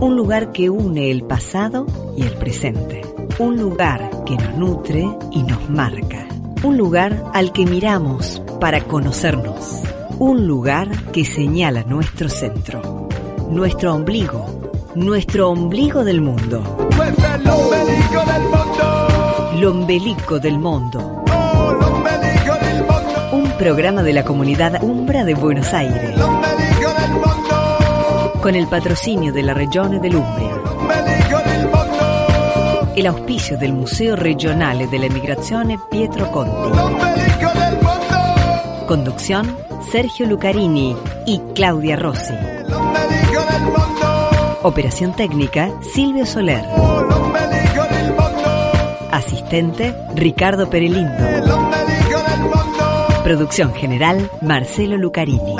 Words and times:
Un 0.00 0.14
lugar 0.14 0.52
que 0.52 0.70
une 0.70 1.10
el 1.10 1.24
pasado 1.24 1.84
y 2.16 2.22
el 2.22 2.32
presente. 2.34 3.02
Un 3.40 3.56
lugar 3.56 4.08
que 4.24 4.36
nos 4.36 4.54
nutre 4.54 5.04
y 5.32 5.42
nos 5.42 5.68
marca. 5.68 6.28
Un 6.62 6.76
lugar 6.76 7.24
al 7.34 7.52
que 7.52 7.66
miramos 7.66 8.40
para 8.60 8.80
conocernos. 8.82 9.82
Un 10.20 10.46
lugar 10.46 10.88
que 11.10 11.24
señala 11.24 11.82
nuestro 11.82 12.28
centro. 12.28 13.08
Nuestro 13.50 13.92
ombligo. 13.92 14.70
Nuestro 14.94 15.50
ombligo 15.50 16.04
del 16.04 16.20
mundo. 16.20 16.62
Pues 16.96 17.14
el 17.18 17.48
ombelico 17.48 18.24
del 18.24 18.42
mundo. 18.42 19.08
El 19.52 19.64
ombelico 19.64 20.38
del 20.38 20.58
mundo. 20.60 21.24
¡Oh, 21.32 21.70
el 21.72 21.82
ombelico 21.82 22.54
del 22.64 22.78
mundo! 22.84 23.28
Un 23.32 23.50
programa 23.58 24.04
de 24.04 24.12
la 24.12 24.24
comunidad 24.24 24.80
Umbra 24.80 25.24
de 25.24 25.34
Buenos 25.34 25.74
Aires. 25.74 26.14
Con 28.42 28.54
el 28.54 28.68
patrocinio 28.68 29.32
de 29.32 29.42
la 29.42 29.52
Regione 29.52 29.98
dell'Umbria. 29.98 30.62
El 32.94 33.06
auspicio 33.06 33.58
del 33.58 33.72
Museo 33.72 34.16
Regionale 34.16 34.86
dell'Emigrazione 34.86 35.78
Pietro 35.90 36.30
Conti. 36.30 36.78
Conducción, 38.86 39.56
Sergio 39.90 40.26
Lucarini 40.26 40.96
y 41.26 41.40
Claudia 41.54 41.96
Rossi. 41.96 42.34
Operación 44.62 45.14
técnica, 45.14 45.70
Silvio 45.92 46.24
Soler. 46.24 46.64
¡Oh, 46.76 47.00
el 47.00 47.12
ombelico 47.12 47.82
del 47.90 48.08
mundo. 48.10 49.08
Asistente, 49.10 49.94
Ricardo 50.14 50.70
Perelindo. 50.70 51.24
Producción 53.24 53.74
general, 53.74 54.30
Marcelo 54.40 54.96
Lucarini. 54.96 55.56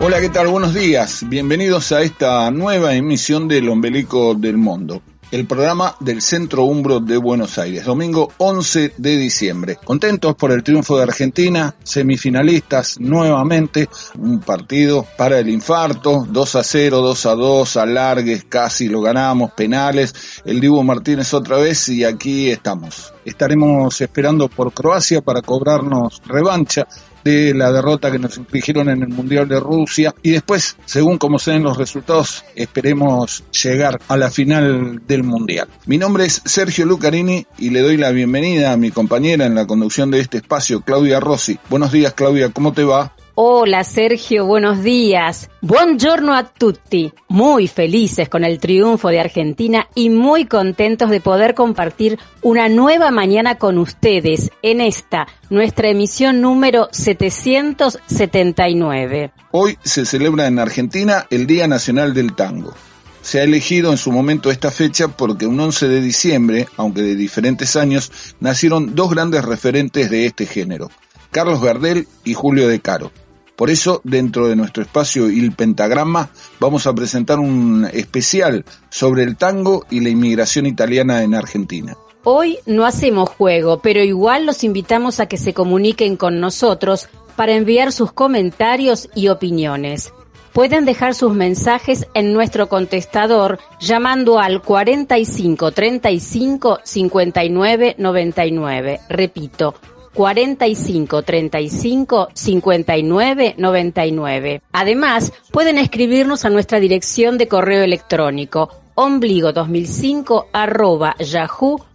Hola, 0.00 0.20
¿qué 0.20 0.28
tal? 0.28 0.46
Buenos 0.46 0.74
días. 0.74 1.24
Bienvenidos 1.28 1.90
a 1.90 2.02
esta 2.02 2.48
nueva 2.52 2.94
emisión 2.94 3.48
del 3.48 3.68
Ombelico 3.68 4.36
del 4.36 4.56
Mundo. 4.56 5.02
El 5.32 5.44
programa 5.44 5.96
del 5.98 6.22
Centro 6.22 6.64
Umbro 6.64 7.00
de 7.00 7.16
Buenos 7.16 7.58
Aires, 7.58 7.84
domingo 7.84 8.32
11 8.38 8.94
de 8.96 9.16
diciembre. 9.16 9.76
Contentos 9.84 10.36
por 10.36 10.52
el 10.52 10.62
triunfo 10.62 10.96
de 10.96 11.02
Argentina, 11.02 11.74
semifinalistas 11.82 13.00
nuevamente, 13.00 13.88
un 14.16 14.38
partido 14.38 15.04
para 15.18 15.40
el 15.40 15.50
infarto, 15.50 16.24
2 16.30 16.54
a 16.54 16.62
0, 16.62 17.00
2 17.02 17.26
a 17.26 17.34
2, 17.34 17.76
alargues, 17.76 18.44
casi 18.44 18.88
lo 18.88 19.00
ganamos, 19.02 19.50
penales, 19.50 20.14
el 20.46 20.60
Dibu 20.60 20.82
Martínez 20.84 21.34
otra 21.34 21.58
vez 21.58 21.88
y 21.88 22.04
aquí 22.04 22.50
estamos. 22.50 23.12
Estaremos 23.24 24.00
esperando 24.00 24.48
por 24.48 24.72
Croacia 24.72 25.20
para 25.20 25.42
cobrarnos 25.42 26.22
revancha 26.24 26.86
de 27.24 27.54
la 27.54 27.72
derrota 27.72 28.10
que 28.10 28.18
nos 28.18 28.36
infligieron 28.36 28.88
en 28.88 29.02
el 29.02 29.08
Mundial 29.08 29.48
de 29.48 29.60
Rusia 29.60 30.14
y 30.22 30.32
después, 30.32 30.76
según 30.84 31.18
como 31.18 31.38
sean 31.38 31.62
los 31.62 31.76
resultados, 31.76 32.44
esperemos 32.54 33.44
llegar 33.62 34.00
a 34.08 34.16
la 34.16 34.30
final 34.30 35.02
del 35.06 35.22
Mundial. 35.22 35.68
Mi 35.86 35.98
nombre 35.98 36.24
es 36.24 36.42
Sergio 36.44 36.86
Lucarini 36.86 37.46
y 37.58 37.70
le 37.70 37.80
doy 37.80 37.96
la 37.96 38.10
bienvenida 38.10 38.72
a 38.72 38.76
mi 38.76 38.90
compañera 38.90 39.46
en 39.46 39.54
la 39.54 39.66
conducción 39.66 40.10
de 40.10 40.20
este 40.20 40.38
espacio, 40.38 40.80
Claudia 40.82 41.20
Rossi. 41.20 41.58
Buenos 41.68 41.92
días, 41.92 42.14
Claudia, 42.14 42.50
¿cómo 42.50 42.72
te 42.72 42.84
va? 42.84 43.12
Hola 43.40 43.84
Sergio, 43.84 44.46
buenos 44.46 44.82
días. 44.82 45.48
Buongiorno 45.60 46.34
a 46.34 46.42
tutti. 46.42 47.12
Muy 47.28 47.68
felices 47.68 48.28
con 48.28 48.42
el 48.42 48.58
triunfo 48.58 49.10
de 49.10 49.20
Argentina 49.20 49.86
y 49.94 50.10
muy 50.10 50.46
contentos 50.46 51.08
de 51.08 51.20
poder 51.20 51.54
compartir 51.54 52.18
una 52.42 52.68
nueva 52.68 53.12
mañana 53.12 53.54
con 53.54 53.78
ustedes 53.78 54.50
en 54.62 54.80
esta, 54.80 55.28
nuestra 55.50 55.88
emisión 55.88 56.40
número 56.40 56.88
779. 56.90 59.30
Hoy 59.52 59.78
se 59.84 60.04
celebra 60.04 60.48
en 60.48 60.58
Argentina 60.58 61.28
el 61.30 61.46
Día 61.46 61.68
Nacional 61.68 62.14
del 62.14 62.34
Tango. 62.34 62.74
Se 63.22 63.38
ha 63.38 63.44
elegido 63.44 63.92
en 63.92 63.98
su 63.98 64.10
momento 64.10 64.50
esta 64.50 64.72
fecha 64.72 65.06
porque 65.06 65.46
un 65.46 65.60
11 65.60 65.86
de 65.86 66.00
diciembre, 66.00 66.66
aunque 66.76 67.02
de 67.02 67.14
diferentes 67.14 67.76
años, 67.76 68.10
nacieron 68.40 68.96
dos 68.96 69.10
grandes 69.10 69.44
referentes 69.44 70.10
de 70.10 70.26
este 70.26 70.44
género, 70.44 70.90
Carlos 71.30 71.62
Gardel 71.62 72.08
y 72.24 72.34
Julio 72.34 72.66
De 72.66 72.80
Caro. 72.80 73.12
Por 73.58 73.70
eso, 73.70 74.00
dentro 74.04 74.46
de 74.46 74.54
nuestro 74.54 74.84
espacio 74.84 75.28
Il 75.28 75.50
Pentagrama, 75.50 76.30
vamos 76.60 76.86
a 76.86 76.94
presentar 76.94 77.40
un 77.40 77.88
especial 77.92 78.64
sobre 78.88 79.24
el 79.24 79.36
tango 79.36 79.84
y 79.90 79.98
la 79.98 80.10
inmigración 80.10 80.64
italiana 80.64 81.24
en 81.24 81.34
Argentina. 81.34 81.96
Hoy 82.22 82.58
no 82.66 82.86
hacemos 82.86 83.28
juego, 83.30 83.80
pero 83.80 84.00
igual 84.00 84.46
los 84.46 84.62
invitamos 84.62 85.18
a 85.18 85.26
que 85.26 85.38
se 85.38 85.54
comuniquen 85.54 86.16
con 86.16 86.38
nosotros 86.38 87.08
para 87.34 87.56
enviar 87.56 87.90
sus 87.90 88.12
comentarios 88.12 89.08
y 89.16 89.26
opiniones. 89.26 90.12
Pueden 90.52 90.84
dejar 90.84 91.16
sus 91.16 91.32
mensajes 91.32 92.06
en 92.14 92.32
nuestro 92.32 92.68
contestador 92.68 93.58
llamando 93.80 94.38
al 94.38 94.62
45 94.62 95.72
35 95.72 96.78
59 96.84 97.96
99. 97.98 99.00
Repito, 99.08 99.74
45 100.14 101.22
35 101.22 102.28
59 102.32 103.54
99. 103.58 104.62
Además, 104.72 105.32
pueden 105.50 105.78
escribirnos 105.78 106.44
a 106.44 106.50
nuestra 106.50 106.80
dirección 106.80 107.38
de 107.38 107.48
correo 107.48 107.82
electrónico 107.82 108.70
ombligo 109.00 109.52
2005 109.52 110.48
arroba 110.52 111.14
yahoo.com.ar. 111.18 111.88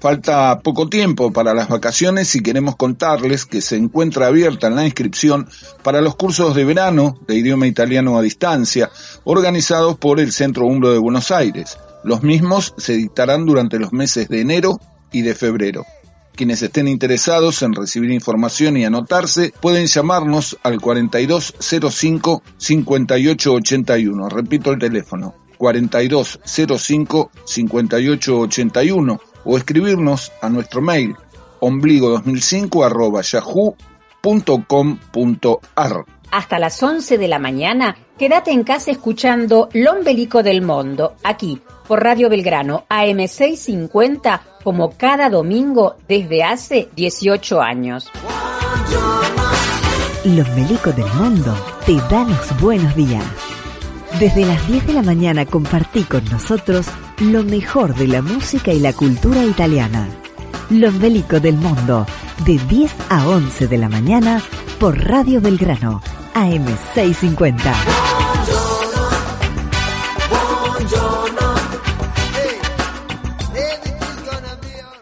Falta 0.00 0.60
poco 0.60 0.88
tiempo 0.88 1.30
para 1.32 1.52
las 1.52 1.68
vacaciones 1.68 2.34
y 2.36 2.42
queremos 2.42 2.76
contarles 2.76 3.44
que 3.44 3.60
se 3.60 3.76
encuentra 3.76 4.28
abierta 4.28 4.70
la 4.70 4.86
inscripción 4.86 5.46
para 5.82 6.00
los 6.00 6.16
cursos 6.16 6.54
de 6.54 6.64
verano 6.64 7.18
de 7.26 7.34
idioma 7.34 7.66
italiano 7.66 8.16
a 8.16 8.22
distancia 8.22 8.90
organizados 9.24 9.98
por 9.98 10.20
el 10.20 10.32
Centro 10.32 10.64
Umbro 10.66 10.92
de 10.92 10.98
Buenos 10.98 11.30
Aires. 11.32 11.76
Los 12.02 12.22
mismos 12.22 12.72
se 12.78 12.94
dictarán 12.94 13.44
durante 13.44 13.78
los 13.78 13.92
meses 13.92 14.28
de 14.28 14.40
enero 14.40 14.80
y 15.12 15.22
de 15.22 15.34
febrero. 15.34 15.86
Quienes 16.34 16.62
estén 16.62 16.86
interesados 16.86 17.62
en 17.62 17.72
recibir 17.72 18.12
información 18.12 18.76
y 18.76 18.84
anotarse 18.84 19.52
pueden 19.60 19.86
llamarnos 19.86 20.56
al 20.62 20.80
4205 20.80 22.42
5881. 22.56 24.28
Repito 24.28 24.70
el 24.70 24.78
teléfono 24.78 25.34
4205 25.58 27.30
5881 27.44 29.20
o 29.44 29.56
escribirnos 29.56 30.30
a 30.40 30.48
nuestro 30.48 30.80
mail 30.80 31.16
ombligo2005 31.60 32.86
arroba 32.86 33.22
yahoo.com.ar. 33.22 33.76
Hasta 36.30 36.58
las 36.58 36.82
11 36.82 37.18
de 37.18 37.28
la 37.28 37.38
mañana, 37.38 37.96
quédate 38.18 38.50
en 38.50 38.64
casa 38.64 38.90
escuchando 38.90 39.68
L'Ombelico 39.72 40.42
del 40.42 40.60
Mundo, 40.60 41.14
aquí, 41.22 41.60
por 41.86 42.02
Radio 42.02 42.28
Belgrano, 42.28 42.84
AM650, 42.90 44.40
como 44.62 44.90
cada 44.96 45.30
domingo 45.30 45.96
desde 46.08 46.42
hace 46.42 46.88
18 46.96 47.62
años. 47.62 48.10
Los 50.24 50.48
Melicos 50.50 50.94
del 50.94 51.10
Mundo 51.14 51.54
te 51.86 51.94
dan 52.10 52.28
los 52.28 52.60
buenos 52.60 52.94
días. 52.96 53.24
Desde 54.18 54.44
las 54.44 54.66
10 54.66 54.88
de 54.88 54.92
la 54.94 55.02
mañana 55.02 55.46
compartí 55.46 56.02
con 56.02 56.24
nosotros 56.24 56.86
lo 57.20 57.44
mejor 57.44 57.94
de 57.94 58.08
la 58.08 58.20
música 58.20 58.72
y 58.72 58.80
la 58.80 58.92
cultura 58.92 59.44
italiana. 59.44 60.08
Los 60.70 60.92
Melicos 60.94 61.40
del 61.40 61.56
Mundo, 61.56 62.04
de 62.44 62.58
10 62.58 62.94
a 63.10 63.28
11 63.28 63.68
de 63.68 63.78
la 63.78 63.88
mañana 63.88 64.42
por 64.80 64.98
Radio 65.06 65.40
Belgrano, 65.40 66.02
AM650. 66.38 67.72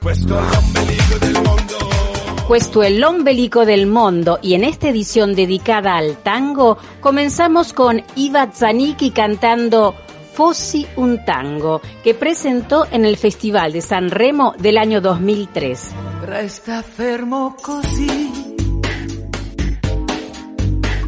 Questo 0.00 0.38
è 0.38 0.40
l'ombelico 0.48 1.18
del 1.18 1.32
mondo. 1.42 1.76
Questo 2.46 2.82
è 2.82 2.90
l'ombelico 2.90 3.64
del 3.64 3.86
mondo 3.86 4.38
y 4.40 4.54
en 4.54 4.64
esta 4.64 4.88
edición 4.88 5.34
dedicada 5.34 5.96
al 5.96 6.22
tango 6.22 6.78
comenzamos 7.00 7.74
con 7.74 8.02
Iva 8.14 8.50
Zanicchi 8.50 9.10
cantando 9.12 9.94
Fossi 10.32 10.86
un 10.96 11.22
tango 11.24 11.82
que 12.02 12.14
presentó 12.14 12.86
en 12.90 13.04
el 13.04 13.16
Festival 13.16 13.72
de 13.72 13.82
San 13.82 14.10
Remo 14.10 14.54
del 14.58 14.78
año 14.78 15.00
2003. 15.02 15.90
Resta 16.22 16.82
fermo 16.82 17.56
così 17.60 18.45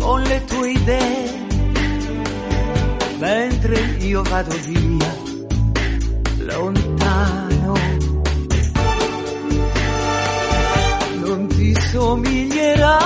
con 0.09 0.23
le 0.23 0.43
tue 0.47 0.71
idee. 0.71 1.47
Mentre 3.19 3.79
io 3.99 4.23
vado 4.23 4.57
via 4.65 5.15
lontano. 6.39 7.75
Non 11.25 11.47
ti 11.49 11.75
somiglierà 11.75 12.99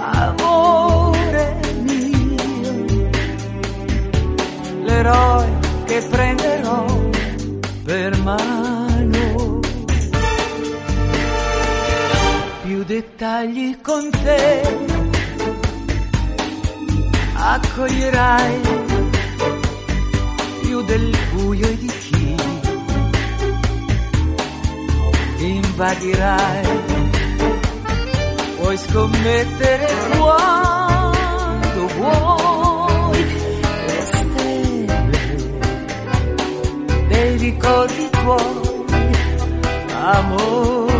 amore 0.00 1.60
mio. 1.84 3.08
L'eroe 4.82 5.58
che 5.84 6.06
prenderò 6.10 6.84
per 7.84 8.18
mano. 8.22 9.60
Più 12.64 12.82
dettagli 12.82 13.78
con 13.80 14.10
te 14.10 14.95
accoglierai 17.48 18.60
più 20.62 20.82
del 20.82 21.16
buio 21.32 21.68
e 21.68 21.78
di 21.78 21.86
chi 21.86 22.34
invaderai. 25.38 26.66
Puoi 28.56 28.76
scommettere 28.78 29.86
quando 30.16 31.86
vuoi 31.96 33.24
le 33.86 34.00
stelle 34.12 35.58
dei 37.08 37.36
ricordi 37.36 38.08
tuoi, 38.10 39.14
amore. 39.92 40.95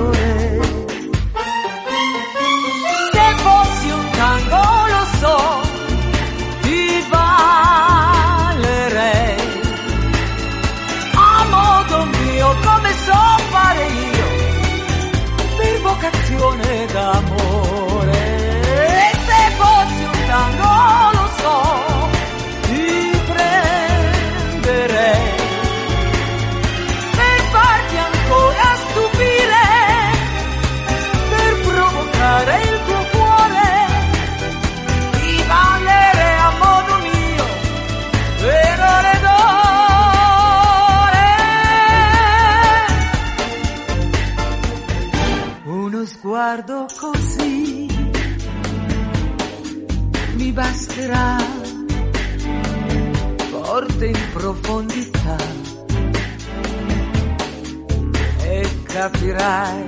Capirai 59.08 59.84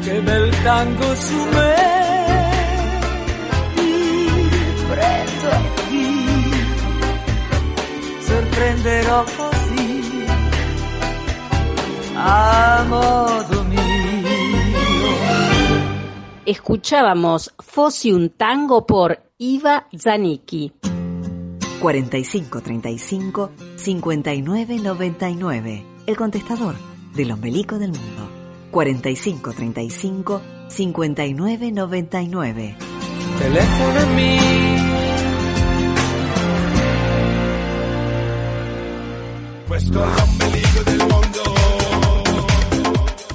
che 0.00 0.20
bel 0.22 0.62
tango 0.62 1.14
su 1.14 1.36
me 1.52 1.74
ti 3.74 4.28
prendo 4.88 5.50
qui 5.88 6.22
sorprenderò 8.20 9.24
così 9.36 10.24
a 12.14 12.84
modo 12.88 13.64
mio 13.64 13.82
Escuchábamos 16.46 17.54
Fossi 17.58 18.12
un 18.12 18.36
tango 18.36 18.84
por 18.84 19.18
Iva 19.38 19.86
Zanicchi. 19.96 20.74
4535 21.80 23.48
5999. 23.76 25.84
El 26.04 26.16
contestador 26.16 26.74
del 27.14 27.30
ombelico 27.30 27.78
del 27.78 27.92
mundo. 27.92 28.28
4535 28.70 30.42
5999. 30.68 32.76
Telefonami 33.38 34.74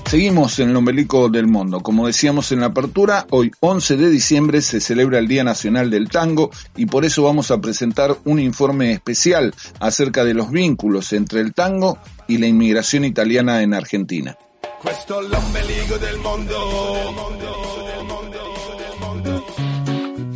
Seguimos 0.09 0.57
en 0.57 0.71
el 0.71 0.75
ombelico 0.75 1.29
del 1.29 1.45
mundo. 1.45 1.81
Como 1.81 2.07
decíamos 2.07 2.51
en 2.51 2.61
la 2.61 2.67
apertura, 2.67 3.27
hoy 3.29 3.51
11 3.59 3.95
de 3.95 4.09
diciembre 4.09 4.61
se 4.61 4.81
celebra 4.81 5.19
el 5.19 5.27
Día 5.27 5.43
Nacional 5.43 5.91
del 5.91 6.09
Tango 6.09 6.49
y 6.75 6.87
por 6.87 7.05
eso 7.05 7.21
vamos 7.21 7.51
a 7.51 7.61
presentar 7.61 8.17
un 8.25 8.39
informe 8.39 8.91
especial 8.91 9.53
acerca 9.79 10.23
de 10.23 10.33
los 10.33 10.49
vínculos 10.49 11.13
entre 11.13 11.41
el 11.41 11.53
tango 11.53 11.99
y 12.29 12.37
la 12.37 12.45
inmigración 12.47 13.03
italiana 13.03 13.63
en 13.63 13.73
Argentina. 13.73 14.37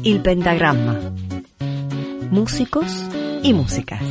El 0.03 0.21
pentagrama. 0.21 0.99
Músicos 2.31 3.05
y 3.43 3.53
músicas. 3.53 4.01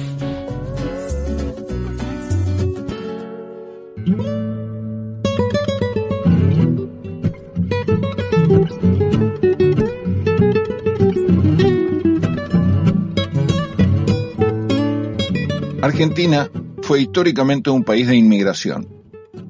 Argentina 15.83 16.49
fue 16.83 17.03
históricamente 17.03 17.71
un 17.71 17.85
país 17.85 18.07
de 18.07 18.17
inmigración. 18.17 18.89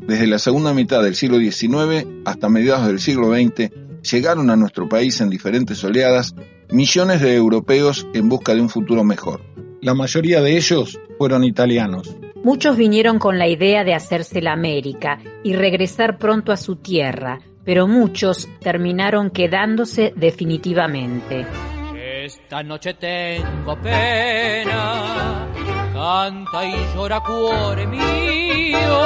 Desde 0.07 0.27
la 0.27 0.39
segunda 0.39 0.75
mitad 0.75 1.03
del 1.03 1.15
siglo 1.15 1.39
XIX 1.39 2.07
hasta 2.25 2.49
mediados 2.49 2.87
del 2.87 3.01
siglo 3.01 3.33
XX 3.33 3.71
llegaron 4.11 4.51
a 4.51 4.57
nuestro 4.57 4.89
país 4.89 5.21
en 5.21 5.31
diferentes 5.31 5.83
oleadas 5.85 6.35
millones 6.71 7.21
de 7.21 7.35
europeos 7.35 8.07
en 8.15 8.29
busca 8.29 8.55
de 8.55 8.61
un 8.61 8.69
futuro 8.69 9.05
mejor. 9.05 9.41
La 9.81 9.95
mayoría 9.95 10.41
de 10.41 10.57
ellos 10.57 10.99
fueron 11.19 11.45
italianos. 11.45 12.17
Muchos 12.45 12.77
vinieron 12.77 13.19
con 13.19 13.39
la 13.39 13.49
idea 13.49 13.85
de 13.85 13.95
hacerse 13.95 14.41
la 14.41 14.53
América 14.53 15.21
y 15.45 15.55
regresar 15.55 16.19
pronto 16.19 16.51
a 16.53 16.57
su 16.57 16.77
tierra, 16.77 17.41
pero 17.65 17.87
muchos 17.87 18.49
terminaron 18.61 19.31
quedándose 19.31 20.13
definitivamente. 20.17 21.47
Esta 22.25 22.63
noche 22.63 22.95
tengo 22.95 23.81
pena, 23.81 25.49
canta 25.93 26.65
y 26.65 26.75
llora 26.95 27.21
cuore 27.21 27.87
mio, 27.87 29.03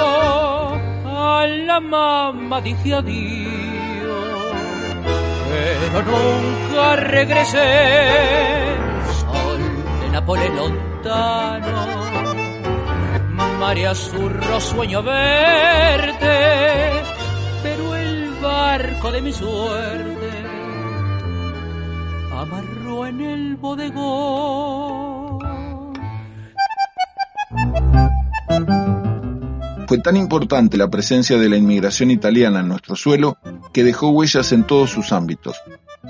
alla 1.04 1.80
mamma 1.80 2.60
dije 2.60 2.94
adiós, 2.94 3.52
pero 5.50 6.02
nunca 6.02 6.96
regresé, 6.96 8.76
sol 9.20 9.62
de 10.00 10.08
Nápoles 10.10 10.50
lontano, 10.54 11.76
María 13.60 13.90
Azurro 13.90 14.60
sueño 14.60 15.02
verte, 15.02 16.36
pero 17.62 17.96
el 17.96 18.30
barco 18.40 19.10
de 19.12 19.20
mi 19.22 19.32
suerte 19.32 20.30
amarró 22.32 23.06
en 23.06 23.20
el 23.20 23.56
bodegón. 23.56 25.15
Fue 29.86 29.98
tan 29.98 30.16
importante 30.16 30.76
la 30.76 30.90
presencia 30.90 31.38
de 31.38 31.48
la 31.48 31.56
inmigración 31.56 32.10
italiana 32.10 32.60
en 32.60 32.68
nuestro 32.68 32.96
suelo 32.96 33.38
que 33.72 33.84
dejó 33.84 34.10
huellas 34.10 34.50
en 34.52 34.64
todos 34.64 34.90
sus 34.90 35.12
ámbitos, 35.12 35.56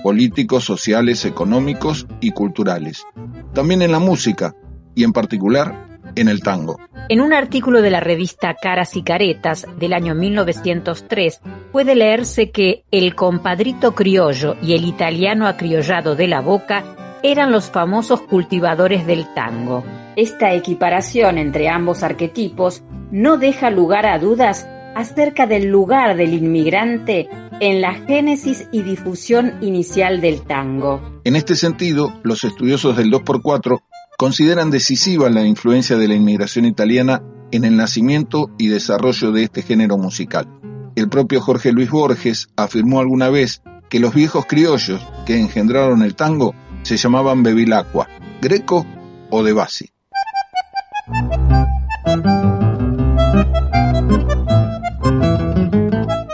políticos, 0.03 0.65
sociales, 0.65 1.25
económicos 1.25 2.07
y 2.21 2.31
culturales. 2.31 3.05
También 3.53 3.83
en 3.83 3.93
la 3.93 3.99
música, 3.99 4.55
y 4.95 5.05
en 5.05 5.13
particular 5.13 5.87
en 6.17 6.29
el 6.29 6.41
tango. 6.41 6.81
En 7.09 7.21
un 7.21 7.33
artículo 7.33 7.83
de 7.83 7.91
la 7.91 8.01
revista 8.01 8.55
Caras 8.55 8.97
y 8.97 9.03
Caretas 9.03 9.67
del 9.79 9.93
año 9.93 10.15
1903 10.15 11.41
puede 11.71 11.95
leerse 11.95 12.51
que 12.51 12.85
el 12.91 13.15
compadrito 13.15 13.95
criollo 13.95 14.57
y 14.63 14.73
el 14.75 14.85
italiano 14.85 15.47
acriollado 15.47 16.17
de 16.17 16.27
la 16.27 16.41
boca 16.41 16.85
eran 17.23 17.53
los 17.53 17.71
famosos 17.71 18.23
cultivadores 18.23 19.07
del 19.07 19.33
tango. 19.35 19.85
Esta 20.17 20.55
equiparación 20.55 21.37
entre 21.37 21.69
ambos 21.69 22.03
arquetipos 22.03 22.83
no 23.11 23.37
deja 23.37 23.69
lugar 23.69 24.07
a 24.07 24.19
dudas 24.19 24.67
acerca 24.95 25.47
del 25.47 25.67
lugar 25.67 26.17
del 26.17 26.33
inmigrante 26.33 27.29
en 27.61 27.83
la 27.83 27.93
génesis 27.93 28.67
y 28.73 28.81
difusión 28.81 29.53
inicial 29.61 30.23
del 30.23 30.41
tango. 30.41 31.21
En 31.25 31.37
este 31.37 31.55
sentido, 31.55 32.19
los 32.23 32.45
estudiosos 32.45 32.97
del 32.97 33.11
2x4 33.11 33.83
consideran 34.17 34.71
decisiva 34.71 35.29
la 35.29 35.45
influencia 35.45 35.99
de 35.99 36.09
la 36.09 36.15
inmigración 36.15 36.65
italiana 36.65 37.23
en 37.51 37.67
el 37.67 37.77
nacimiento 37.77 38.51
y 38.57 38.69
desarrollo 38.69 39.33
de 39.33 39.43
este 39.43 39.61
género 39.61 39.99
musical. 39.99 40.49
El 40.95 41.11
propio 41.11 41.43
Jorge 41.43 41.73
Luis 41.73 41.91
Borges 41.91 42.49
afirmó 42.57 43.01
alguna 43.01 43.29
vez 43.29 43.61
que 43.91 44.01
los 44.01 44.15
viejos 44.15 44.47
criollos 44.47 45.07
que 45.27 45.39
engendraron 45.39 46.03
el 46.03 46.15
tango 46.15 46.55
se 46.85 46.97
llamaban 46.97 47.43
Bevilacqua, 47.43 48.09
greco 48.41 48.87
o 49.29 49.43
de 49.43 49.53
Basi. 49.53 49.91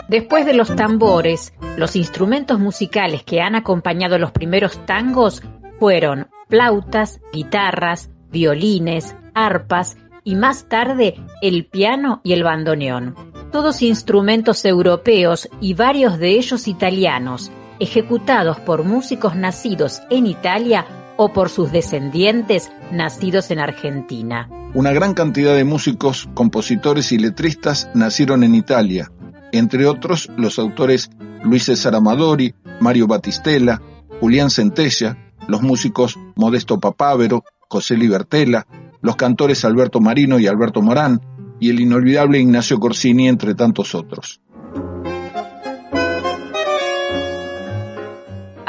Después 0.07 0.47
de 0.47 0.53
los 0.53 0.75
tambores, 0.75 1.53
los 1.77 1.95
instrumentos 1.95 2.59
musicales 2.59 3.23
que 3.23 3.41
han 3.41 3.55
acompañado 3.55 4.17
los 4.17 4.31
primeros 4.31 4.83
tangos 4.85 5.43
fueron 5.79 6.27
flautas, 6.49 7.19
guitarras, 7.31 8.09
violines, 8.31 9.15
arpas 9.35 9.97
y 10.23 10.35
más 10.35 10.67
tarde 10.69 11.15
el 11.43 11.65
piano 11.65 12.21
y 12.23 12.33
el 12.33 12.43
bandoneón. 12.43 13.15
Todos 13.51 13.83
instrumentos 13.83 14.65
europeos 14.65 15.49
y 15.61 15.75
varios 15.75 16.17
de 16.17 16.29
ellos 16.29 16.67
italianos, 16.67 17.51
ejecutados 17.79 18.59
por 18.59 18.83
músicos 18.83 19.35
nacidos 19.35 20.01
en 20.09 20.25
Italia 20.25 20.85
por 21.31 21.49
sus 21.49 21.71
descendientes 21.71 22.71
nacidos 22.91 23.51
en 23.51 23.59
Argentina. 23.59 24.49
Una 24.73 24.91
gran 24.91 25.13
cantidad 25.13 25.55
de 25.55 25.63
músicos, 25.63 26.27
compositores 26.33 27.11
y 27.11 27.19
letristas 27.19 27.89
nacieron 27.93 28.43
en 28.43 28.55
Italia, 28.55 29.11
entre 29.51 29.85
otros 29.85 30.29
los 30.35 30.59
autores 30.59 31.11
Luis 31.43 31.65
César 31.65 31.95
Amadori, 31.95 32.55
Mario 32.79 33.07
Batistella, 33.07 33.81
Julián 34.19 34.49
Centella, 34.49 35.17
los 35.47 35.61
músicos 35.61 36.17
Modesto 36.35 36.79
Papávero, 36.79 37.43
José 37.69 37.95
Libertela, 37.95 38.65
los 39.01 39.15
cantores 39.15 39.63
Alberto 39.65 39.99
Marino 39.99 40.39
y 40.39 40.47
Alberto 40.47 40.81
Morán, 40.81 41.21
y 41.59 41.69
el 41.69 41.79
inolvidable 41.79 42.39
Ignacio 42.39 42.79
Corsini, 42.79 43.29
entre 43.29 43.55
tantos 43.55 43.95
otros. 43.95 44.41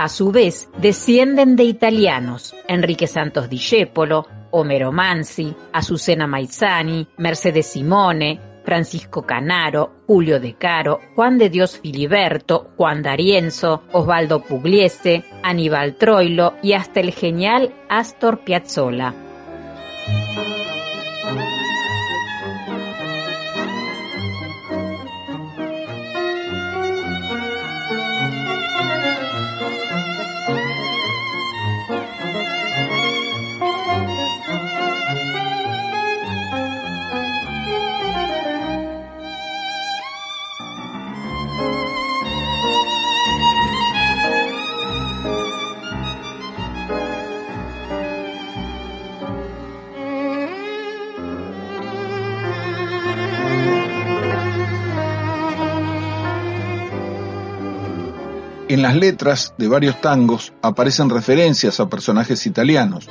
A 0.05 0.09
su 0.11 0.31
vez, 0.33 0.69
descienden 0.77 1.57
de 1.57 1.65
italianos 1.65 2.55
Enrique 2.69 3.07
Santos 3.07 3.49
Discepolo, 3.49 4.27
Homero 4.51 4.93
Mansi, 4.93 5.57
Azucena 5.73 6.27
Maizani, 6.27 7.09
Mercedes 7.17 7.69
Simone, 7.69 8.39
Francisco 8.67 9.23
Canaro, 9.23 10.03
Julio 10.07 10.41
De 10.41 10.57
Caro, 10.59 11.01
Juan 11.15 11.39
de 11.39 11.49
Dios 11.49 11.79
Filiberto, 11.81 12.73
Juan 12.77 13.03
D'Arienzo, 13.03 13.85
Osvaldo 13.93 14.43
Pugliese, 14.43 15.25
Aníbal 15.43 15.95
Troilo 15.95 16.53
y 16.63 16.75
hasta 16.75 17.01
el 17.01 17.11
genial 17.11 17.73
Astor 17.89 18.41
Piazzolla. 18.45 19.24
Las 58.85 58.97
letras 58.97 59.55
de 59.57 59.67
varios 59.67 59.99
tangos 60.03 60.53
aparecen 60.61 61.09
referencias 61.09 61.81
a 61.81 61.89
personajes 61.89 62.45
italianos. 62.45 63.09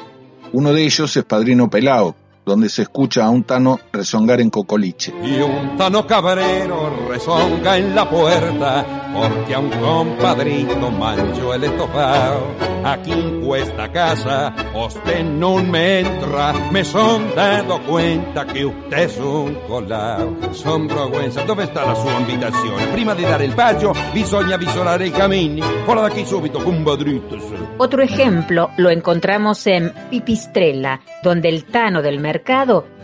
Uno 0.51 0.71
de 0.71 0.83
ellos 0.83 1.17
es 1.17 1.23
Padrino 1.23 1.67
Pelao, 1.67 2.15
donde 2.45 2.69
se 2.69 2.83
escucha 2.83 3.25
a 3.25 3.29
un 3.29 3.43
tano 3.43 3.79
rezongar 3.91 4.41
en 4.41 4.49
cocoliche. 4.49 5.13
Y 5.23 5.41
un 5.41 5.77
tano 5.77 6.05
cabrero 6.05 7.07
rezonga 7.07 7.77
en 7.77 7.95
la 7.95 8.09
puerta, 8.09 8.85
porque 9.13 9.53
a 9.53 9.59
un 9.59 9.69
compadrito 9.69 10.91
mancho 10.91 11.53
el 11.53 11.63
estofado. 11.63 12.73
Aquí 12.85 13.13
en 13.13 13.45
cuesta 13.45 13.89
casa, 13.91 14.53
usted 14.75 15.23
no 15.23 15.63
me 15.63 16.01
entra, 16.01 16.53
me 16.69 16.83
son 16.83 17.33
dado 17.33 17.81
cuenta 17.83 18.45
que 18.45 18.65
usted 18.65 18.97
es 18.97 19.17
un 19.19 19.55
colado. 19.67 20.35
Son 20.51 20.87
vergüenza, 20.87 21.45
¿dove 21.45 21.63
está 21.63 21.85
la 21.85 21.95
sua 21.95 22.19
invitazione? 22.19 22.87
Prima 22.87 23.15
de 23.15 23.23
dar 23.23 23.41
el 23.41 23.53
payo, 23.53 23.93
bisogna 24.13 24.57
visolare 24.57 25.07
i 25.07 25.11
camini. 25.11 25.61
Fuera 25.85 26.01
de 26.01 26.07
aquí 26.07 26.25
súbito, 26.25 26.61
compadrito. 26.61 27.37
Otro 27.77 28.01
ejemplo 28.01 28.69
lo 28.77 28.89
encontramos 28.89 29.65
en 29.65 29.93
Pipistrella, 30.09 30.99
donde 31.23 31.47
el 31.49 31.63
tano 31.65 32.01
del 32.01 32.19
mercado 32.19 32.32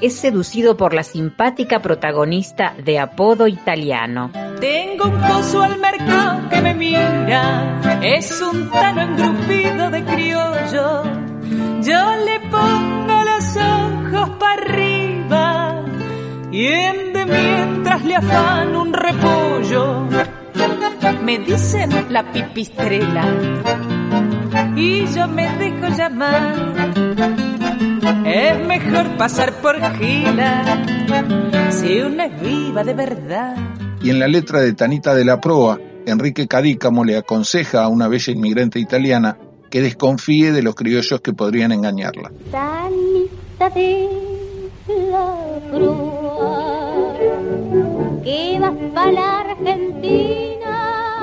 es 0.02 0.16
seducido 0.16 0.76
por 0.76 0.94
la 0.94 1.04
simpática 1.04 1.82
protagonista 1.82 2.74
de 2.84 3.00
apodo 3.00 3.48
italiano. 3.48 4.32
Tengo 4.60 5.06
un 5.06 5.20
coso 5.22 5.62
al 5.62 5.80
mercado 5.80 6.50
que 6.50 6.62
me 6.62 6.74
mira, 6.74 8.00
es 8.02 8.42
un 8.42 8.70
tano 8.70 9.02
engrupido 9.02 9.90
de 9.90 10.04
criollo. 10.04 11.04
Yo 11.82 12.16
le 12.26 12.40
pongo 12.50 13.14
los 13.24 13.58
ojos 13.58 14.30
para 14.40 14.62
arriba 14.62 15.86
y 16.52 16.68
en 16.68 17.14
de 17.14 17.26
mientras 17.26 18.04
le 18.04 18.16
afano 18.16 18.82
un 18.82 18.94
repollo. 18.94 20.08
Me 21.24 21.40
dicen 21.40 21.90
la 22.10 22.24
pipistrela 22.32 23.26
y 24.76 25.06
yo 25.14 25.28
me 25.28 25.48
dejo 25.58 25.88
llamar. 25.96 27.49
Es 28.26 28.66
mejor 28.66 29.18
pasar 29.18 29.54
por 29.62 29.76
gila 29.98 30.84
si 31.72 32.00
una 32.02 32.26
es 32.26 32.42
viva 32.42 32.84
de 32.84 32.94
verdad. 32.94 33.56
Y 34.02 34.10
en 34.10 34.20
la 34.20 34.28
letra 34.28 34.62
de 34.62 34.74
Tanita 34.74 35.14
de 35.14 35.26
la 35.26 35.42
Proa, 35.42 35.80
Enrique 36.06 36.48
Cadícamo 36.48 37.04
le 37.04 37.18
aconseja 37.18 37.84
a 37.84 37.88
una 37.90 38.08
bella 38.08 38.34
inmigrante 38.34 38.80
italiana 38.80 39.38
que 39.70 39.82
desconfíe 39.82 40.52
de 40.52 40.64
los 40.64 40.76
criollos 40.76 41.22
que 41.22 41.34
podrían 41.34 41.72
engañarla. 41.72 42.32
Tanita 42.52 43.70
de 43.70 44.08
la 45.12 45.60
Proa, 45.72 47.14
que 48.24 48.58
vas 48.60 48.74
para 48.94 49.12
la 49.12 49.40
Argentina, 49.42 51.20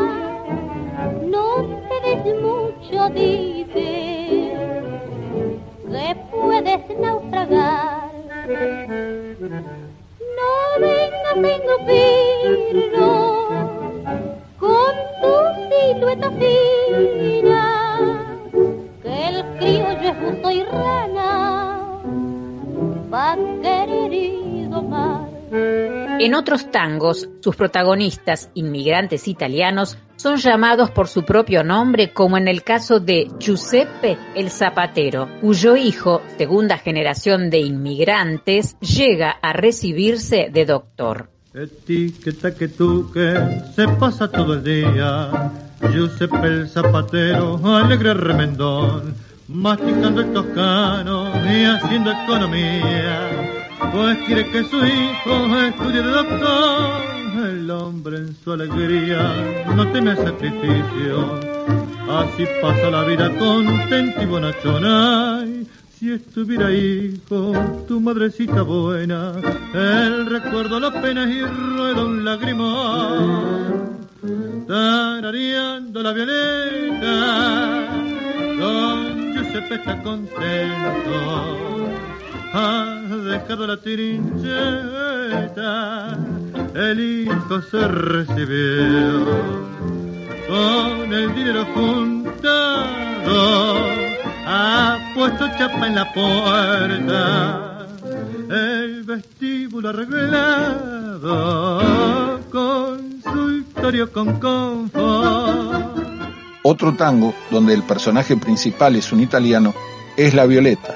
no 1.25 1.67
te 1.89 2.09
des 2.09 2.25
mucho, 2.41 3.09
dice, 3.15 4.26
que 5.97 6.15
puedes 6.31 6.99
naufragar. 7.01 8.11
No 10.37 10.53
vengas 10.81 11.37
en 11.37 11.63
no, 12.97 13.13
con 14.59 14.95
tu 15.21 15.33
silueta 15.69 16.31
fina, 16.33 17.65
que 19.03 19.29
el 19.29 19.37
criollo 19.59 20.09
es 20.11 20.17
buzo 20.21 20.51
y 20.51 20.63
rana, 20.65 21.31
va 23.13 23.33
a 23.33 23.37
querer 23.63 24.69
domar. 24.69 25.26
En 25.51 26.35
otros 26.35 26.71
tangos, 26.71 27.29
sus 27.41 27.55
protagonistas, 27.57 28.51
inmigrantes 28.55 29.29
italianos, 29.29 29.97
son 30.17 30.37
llamados 30.37 30.91
por 30.91 31.09
su 31.09 31.25
propio 31.25 31.63
nombre, 31.63 32.13
como 32.13 32.37
en 32.39 32.49
el 32.49 32.63
caso 32.63 32.99
de 33.01 33.29
Giuseppe 33.39 34.17
el 34.35 34.51
Zapatero, 34.51 35.29
cuyo 35.41 35.77
hijo, 35.77 36.23
segunda 36.37 36.79
generación 36.79 37.51
de 37.51 37.59
inmigrantes, 37.61 38.77
llega 38.81 39.31
a 39.31 39.53
recibirse 39.53 40.49
de 40.51 40.65
doctor. 40.65 41.31
Se 43.75 43.89
pasa 44.01 44.31
todo 44.31 44.55
el 44.55 44.65
día, 44.65 45.53
Giuseppe 45.93 46.47
el 46.47 46.69
Zapatero, 46.69 47.61
alegre 47.65 48.15
remendón, 48.15 49.15
masticando 49.49 50.23
el 50.23 50.33
toscano 50.33 51.33
y 51.47 51.65
haciendo 51.65 52.11
economía 52.11 53.66
pues 53.93 54.19
quiere 54.27 54.51
que 54.51 54.65
su 54.65 54.77
hijo 54.85 55.57
estudie 55.61 56.03
de 56.03 56.11
doctor. 56.11 57.17
El 57.49 57.71
hombre 57.71 58.19
en 58.19 58.35
su 58.35 58.53
alegría 58.53 59.65
no 59.75 59.87
teme 59.93 60.17
sacrificio, 60.17 61.41
así 62.09 62.47
pasa 62.63 62.91
la 62.91 63.05
vida 63.05 63.31
contento 63.39 64.23
y 64.23 64.27
bonachona. 64.27 65.45
Si 65.99 66.13
estuviera 66.13 66.73
hijo, 66.73 67.53
tu 67.89 68.01
madrecita 68.01 68.63
buena, 68.63 69.33
el 69.73 70.27
recuerdo 70.27 70.79
la 70.79 70.93
pena 71.01 71.25
y 71.25 71.41
rueda 71.43 72.05
un 72.05 72.25
lagrimón. 72.25 73.97
Tarareando 74.67 76.03
la 76.03 76.13
violeta, 76.13 77.89
don 78.59 79.33
Giuseppe 79.33 79.75
está 79.77 80.03
contento. 80.03 81.77
Ha 82.59 82.87
dejado 83.23 83.67
la 83.67 83.77
tirincheta, 83.77 84.49
el 86.75 87.01
hijo 87.01 87.61
se 87.71 87.87
recibió. 87.87 89.27
Con 90.49 91.13
el 91.13 91.35
dinero 91.35 91.67
juntado 91.75 93.77
ha 94.47 95.13
puesto 95.15 95.47
chapa 95.59 95.87
en 95.87 95.97
la 95.97 96.11
puerta, 96.15 97.89
el 98.49 99.03
vestíbulo 99.03 99.91
arreglado 99.91 101.21
con 102.51 103.21
su 103.23 103.51
historia 103.51 104.07
con 104.07 104.41
confort. 104.41 105.99
Otro 106.63 106.95
tango 106.95 107.35
donde 107.51 107.75
el 107.75 107.83
personaje 107.83 108.35
principal 108.39 108.97
es 108.97 109.13
un 109.13 109.21
italiano 109.21 109.75
es 110.17 110.33
La 110.33 110.47
Violeta, 110.47 110.95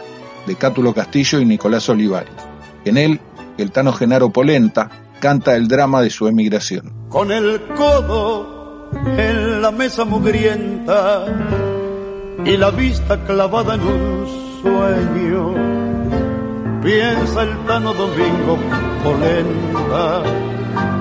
de 0.51 0.57
Cátulo 0.57 0.93
Castillo 0.93 1.39
y 1.39 1.45
Nicolás 1.45 1.89
Olivares. 1.89 2.35
En 2.85 2.97
él, 2.97 3.21
el 3.57 3.71
tano 3.71 3.93
Genaro 3.93 4.31
Polenta 4.31 4.91
canta 5.21 5.55
el 5.55 5.69
drama 5.69 6.03
de 6.03 6.11
su 6.11 6.27
emigración. 6.27 6.93
Con 7.09 7.31
el 7.31 7.63
codo 7.77 8.91
en 9.17 9.63
la 9.63 9.71
mesa 9.71 10.05
mugrienta 10.05 11.25
y 12.45 12.57
la 12.57 12.73
vista 12.73 13.25
clavada 13.25 13.77
en 13.77 13.81
un 13.83 14.27
sueño. 14.61 15.55
Piensa 16.83 17.43
el 17.43 17.57
Tano 17.67 17.95
Domingo 17.95 18.59
Polenta 19.05 20.23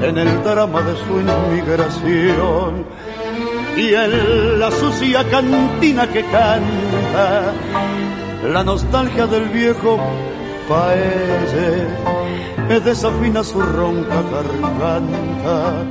en 0.03 0.15
el 0.15 0.43
drama 0.43 0.81
de 0.83 0.95
su 0.95 1.21
inmigración 1.21 2.85
y 3.75 3.93
en 3.95 4.59
la 4.59 4.69
sucia 4.69 5.23
cantina 5.27 6.07
que 6.07 6.21
canta 6.25 7.53
la 8.43 8.63
nostalgia 8.63 9.27
del 9.27 9.49
viejo 9.49 9.99
paese 10.67 11.87
desafina 12.83 13.43
su 13.43 13.59
ronca 13.61 14.21
garganta 14.31 15.85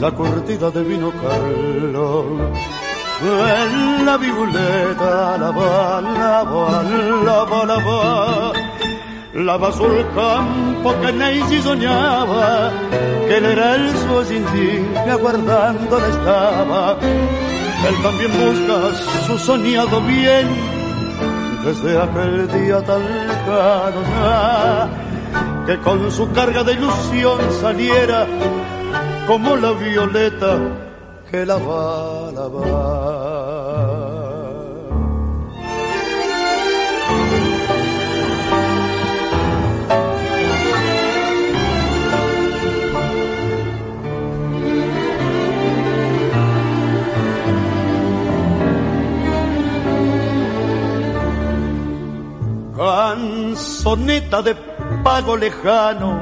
la 0.00 0.10
cortida 0.12 0.70
de 0.70 0.82
vino 0.82 1.10
Carlos 1.10 2.56
en 3.22 4.04
la 4.04 4.16
violeta, 4.18 5.38
la 5.38 5.50
va, 5.50 6.00
la 6.02 6.42
va, 6.44 6.82
la 7.24 7.44
va, 7.44 7.64
la 7.64 7.78
va. 7.78 8.52
La 9.32 9.56
va 9.56 9.72
sul 9.72 10.04
campo 10.14 10.94
que 11.00 11.12
Neisi 11.12 11.60
soñaba, 11.62 12.70
que 13.26 13.36
él 13.36 13.44
era 13.44 13.74
el 13.76 13.90
suo 13.96 14.22
que 14.24 15.10
aguardándola 15.10 16.08
estaba. 16.08 16.98
Él 17.88 17.94
también 18.02 18.30
busca 18.32 18.76
su 19.26 19.38
soñado 19.38 20.00
bien, 20.02 20.48
desde 21.66 22.00
aquel 22.00 22.46
día 22.46 22.80
tan 22.82 23.02
lejano 23.26 24.02
que 25.66 25.76
con 25.78 26.12
su 26.12 26.30
carga 26.30 26.62
de 26.62 26.74
ilusión 26.74 27.40
saliera 27.60 28.24
como 29.26 29.56
la 29.56 29.72
violeta 29.72 30.58
que 31.28 31.44
la 31.44 31.56
va, 31.56 32.30
la 32.30 32.46
va. 32.46 34.15
Canzoneta 52.76 54.42
de 54.42 54.54
pago 55.02 55.34
lejano 55.34 56.20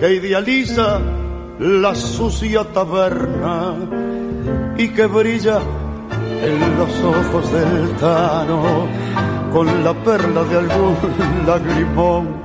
que 0.00 0.14
idealiza 0.14 0.98
la 1.58 1.94
sucia 1.94 2.64
taberna 2.64 3.74
y 4.78 4.88
que 4.88 5.04
brilla 5.06 5.60
en 6.42 6.78
los 6.78 6.90
ojos 7.02 7.52
del 7.52 7.96
Tano 7.96 8.86
con 9.52 9.84
la 9.84 9.92
perla 9.92 10.44
de 10.44 10.56
algún 10.58 10.96
lagrimón. 11.46 12.42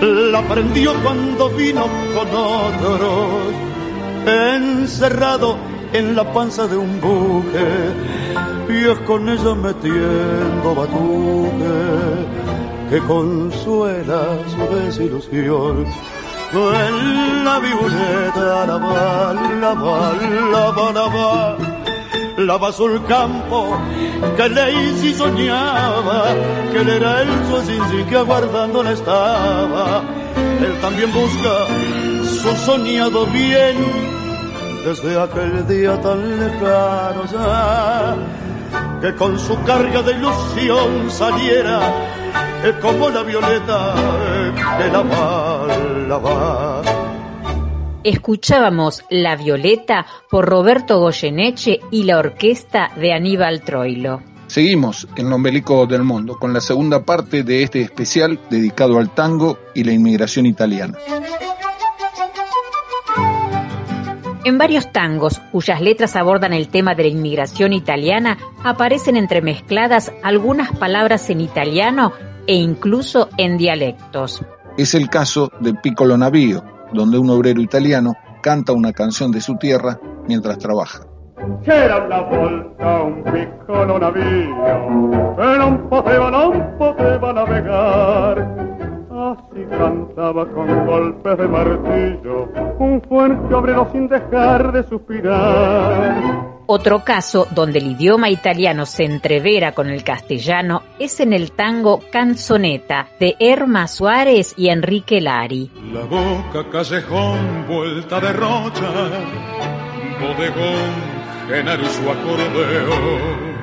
La 0.00 0.42
prendió 0.48 0.94
cuando 1.02 1.50
vino 1.50 1.86
con 2.14 2.28
otros, 2.28 3.54
encerrado 4.26 5.56
en 5.92 6.16
la 6.16 6.30
panza 6.32 6.66
de 6.66 6.76
un 6.76 7.00
buque, 7.00 7.66
y 8.68 8.84
es 8.84 8.98
con 9.00 9.28
ella 9.28 9.54
metiendo 9.54 10.74
batuque 10.74 11.76
que 12.90 12.98
consuela 13.00 14.22
su 14.48 14.74
desilusión 14.74 15.86
en 16.52 17.44
la 17.44 17.58
violeta, 17.58 18.66
la 18.66 18.76
va, 18.76 19.34
la 19.60 19.74
va, 19.74 20.12
la 20.52 20.70
va, 20.70 20.92
la 20.92 21.06
va, 21.06 21.56
la 22.38 22.56
va 22.56 22.72
sul 22.72 23.04
campo 23.06 23.76
que 24.36 24.48
Lacey 24.48 25.12
soñaba, 25.14 26.34
que 26.72 26.78
él 26.78 26.88
era 26.88 27.22
el 27.22 27.46
suazinzi 27.48 28.04
que 28.08 28.16
aguardándola 28.16 28.92
estaba. 28.92 30.02
Él 30.60 30.80
también 30.80 31.12
busca 31.12 31.66
su 32.42 32.56
soñado 32.64 33.26
bien 33.26 33.76
desde 34.84 35.20
aquel 35.20 35.66
día 35.66 36.00
tan 36.00 36.38
lejano 36.38 37.24
ya, 37.32 38.16
que 39.00 39.14
con 39.14 39.38
su 39.38 39.62
carga 39.64 40.02
de 40.02 40.12
ilusión 40.12 41.10
saliera 41.10 41.80
como 42.80 43.10
la 43.10 43.22
violeta 43.22 43.94
de 44.78 44.90
la 46.08 46.18
va. 46.18 46.82
Escuchábamos 48.02 49.04
La 49.10 49.36
Violeta 49.36 50.06
por 50.30 50.46
Roberto 50.46 51.00
Goyeneche 51.00 51.80
y 51.90 52.04
la 52.04 52.18
orquesta 52.18 52.92
de 52.96 53.12
Aníbal 53.12 53.62
Troilo. 53.62 54.22
Seguimos 54.46 55.08
en 55.16 55.28
lo 55.28 55.36
ombelico 55.36 55.86
del 55.86 56.04
mundo 56.04 56.38
con 56.38 56.52
la 56.52 56.60
segunda 56.60 57.04
parte 57.04 57.42
de 57.42 57.64
este 57.64 57.82
especial 57.82 58.38
dedicado 58.48 58.98
al 58.98 59.12
tango 59.12 59.58
y 59.74 59.82
la 59.82 59.92
inmigración 59.92 60.46
italiana. 60.46 60.96
En 64.46 64.58
varios 64.58 64.92
tangos, 64.92 65.40
cuyas 65.50 65.80
letras 65.80 66.14
abordan 66.14 66.52
el 66.52 66.68
tema 66.68 66.94
de 66.94 67.02
la 67.02 67.08
inmigración 67.08 67.72
italiana, 67.72 68.38
aparecen 68.62 69.16
entremezcladas 69.16 70.12
algunas 70.22 70.70
palabras 70.70 71.28
en 71.30 71.40
italiano 71.40 72.12
e 72.46 72.54
incluso 72.54 73.28
en 73.38 73.58
dialectos. 73.58 74.44
Es 74.78 74.94
el 74.94 75.08
caso 75.08 75.50
de 75.58 75.74
Piccolo 75.74 76.16
Navío, 76.16 76.62
donde 76.92 77.18
un 77.18 77.28
obrero 77.28 77.60
italiano 77.60 78.14
canta 78.40 78.72
una 78.72 78.92
canción 78.92 79.32
de 79.32 79.40
su 79.40 79.56
tierra 79.56 79.98
mientras 80.28 80.58
trabaja. 80.58 81.00
C'era 81.64 82.06
una 82.06 82.20
volta 82.20 83.02
un 83.02 83.24
piccolo 83.24 83.98
navío 83.98 85.42
e 85.42 85.58
non 85.58 85.88
poteva, 85.88 86.30
non 86.30 86.76
poteva 86.78 87.32
navegar 87.32 88.95
Así 89.16 89.64
cantaba 89.70 90.46
con 90.52 90.86
golpes 90.86 91.38
de 91.38 91.48
martillo 91.48 92.50
un 92.78 93.00
fuerte 93.00 93.54
obrero 93.54 93.88
sin 93.90 94.08
dejar 94.08 94.72
de 94.72 94.82
suspirar. 94.82 96.56
Otro 96.66 97.02
caso 97.02 97.46
donde 97.54 97.78
el 97.78 97.92
idioma 97.92 98.28
italiano 98.28 98.84
se 98.84 99.04
entrevera 99.04 99.72
con 99.72 99.88
el 99.88 100.04
castellano 100.04 100.82
es 100.98 101.18
en 101.20 101.32
el 101.32 101.52
tango 101.52 102.00
Canzoneta 102.10 103.08
de 103.18 103.36
Erma 103.38 103.88
Suárez 103.88 104.52
y 104.58 104.68
Enrique 104.68 105.22
Lari. 105.22 105.70
La 105.94 106.04
boca 106.04 106.68
callejón 106.70 107.66
vuelta 107.66 108.20
de 108.20 108.32
rocha, 108.34 108.92
bodegón, 110.20 111.16
Genaro 111.48 111.86
su 111.86 112.02
acordeón 112.10 113.56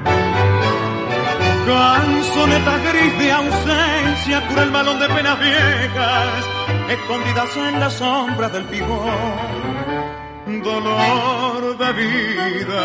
Canzoneta 1.66 2.78
gris 2.78 3.18
de 3.20 3.32
ausencia, 3.32 4.48
cura 4.48 4.64
el 4.64 4.72
balón 4.72 5.00
de 5.00 5.08
penas 5.08 5.40
viejas, 5.40 6.50
escondidas 6.90 7.58
en 7.58 7.80
las 7.80 7.94
sombras 7.94 8.52
del 8.54 8.66
pibón. 8.66 10.62
Dolor 10.62 11.78
de 11.78 11.94
vida, 11.94 12.84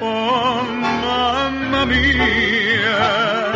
oh 0.00 0.62
mamma 0.80 1.86
mía, 1.86 3.52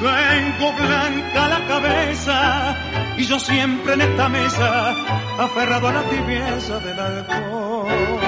tengo 0.00 0.72
blanca 0.72 1.28
cabeza 1.68 2.76
y 3.16 3.24
yo 3.24 3.38
siempre 3.38 3.92
en 3.94 4.00
esta 4.00 4.28
mesa 4.28 4.94
aferrado 5.38 5.88
a 5.88 5.92
la 5.92 6.02
tibieza 6.04 6.78
del 6.80 6.98
alcohol. 6.98 8.27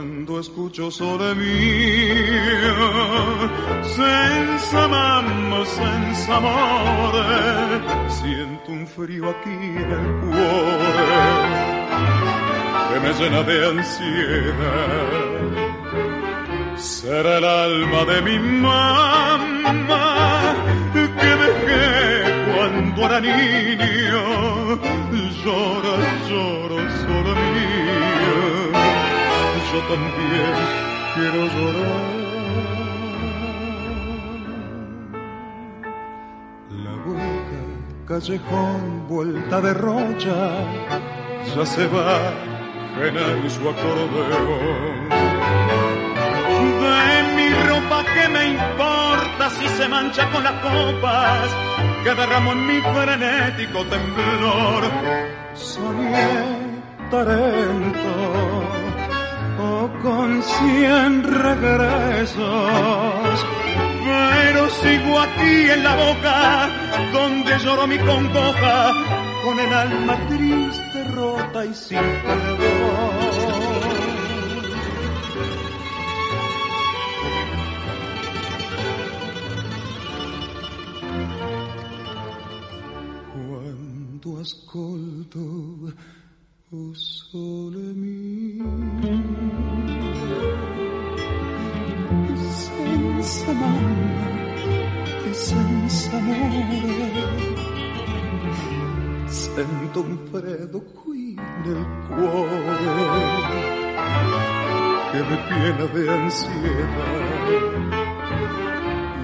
Cuando 0.00 0.40
escucho 0.40 0.90
sole 0.90 1.34
mio, 1.34 2.74
senza 3.82 4.88
mamma, 4.88 5.62
senza 5.66 6.36
amore, 6.38 7.82
siento 8.08 8.72
un 8.72 8.86
frío 8.86 9.28
aquí 9.28 9.50
en 9.50 9.90
el 9.98 10.20
cuore 10.22 11.50
que 12.88 13.00
me 13.00 13.12
llena 13.12 13.42
de 13.42 13.68
ansiedad. 13.68 15.10
Será 16.78 17.36
el 17.36 17.44
alma 17.44 18.04
de 18.06 18.22
mi 18.22 18.38
mamá 18.38 20.06
que 20.94 21.30
dejé 21.44 21.76
cuando 22.54 23.04
era 23.04 23.20
niño. 23.20 24.22
Llora, 25.44 25.94
lloro, 26.26 26.78
solo 27.02 27.34
mía. 27.34 27.69
También 29.88 30.54
quiero 31.14 31.46
llorar. 31.46 32.20
La 36.84 36.94
boca, 37.04 37.60
callejón, 38.06 39.08
vuelta 39.08 39.60
de 39.60 39.74
rocha, 39.74 40.36
ya 41.56 41.66
se 41.66 41.86
va 41.88 42.32
en 42.98 43.50
su 43.50 43.68
acordeón. 43.68 45.08
De 46.80 47.22
mi 47.36 47.48
ropa 47.68 48.04
que 48.14 48.28
me 48.28 48.48
importa 48.50 49.50
si 49.50 49.68
se 49.68 49.88
mancha 49.88 50.30
con 50.30 50.44
las 50.44 50.52
copas 50.60 51.50
que 52.04 52.14
derramo 52.14 52.52
en 52.52 52.66
mi 52.66 52.80
frenético 52.80 53.84
temblor. 53.86 54.84
Soñé 55.54 56.70
talento 57.10 58.89
o 59.60 59.90
con 60.02 60.42
cien 60.42 61.22
regresos, 61.22 62.38
pero 64.04 64.70
sigo 64.70 65.20
aquí 65.20 65.70
en 65.74 65.84
la 65.84 65.94
boca 65.96 66.70
donde 67.12 67.58
lloro 67.58 67.86
mi 67.86 67.98
congoja 67.98 68.92
con 69.44 69.58
el 69.58 69.72
alma 69.72 70.16
triste, 70.28 71.04
rota 71.14 71.64
y 71.66 71.74
sin 71.74 71.98
perdón. 71.98 73.20
Ascolto 84.40 85.38
o 86.72 86.94
sole 86.94 87.92
mio 87.92 88.09
amore 96.30 97.60
sento 99.26 100.00
un 100.00 100.18
freddo 100.30 100.82
qui 101.02 101.34
nel 101.64 101.86
cuore 102.06 102.58
che 105.10 105.22
mi 105.22 105.38
piena 105.48 105.86
de 105.92 106.08
ansiedad. 106.08 107.48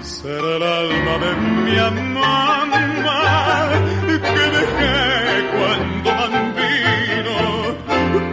Será 0.00 0.56
el 0.56 0.62
alma 0.62 1.18
de 1.18 1.32
mi 1.64 1.76
mamá 2.14 3.20
que 4.06 4.44
dejé 4.56 4.96
cuando 5.54 6.10
bambino 6.20 7.34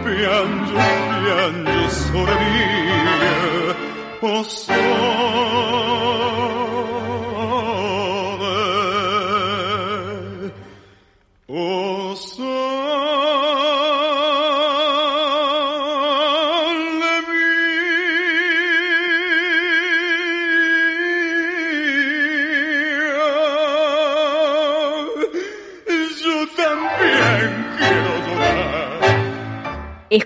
piango, 0.04 0.80
piango 1.22 1.90
sobre 1.90 2.34
mí. 2.34 2.64
Oh, 4.26 4.42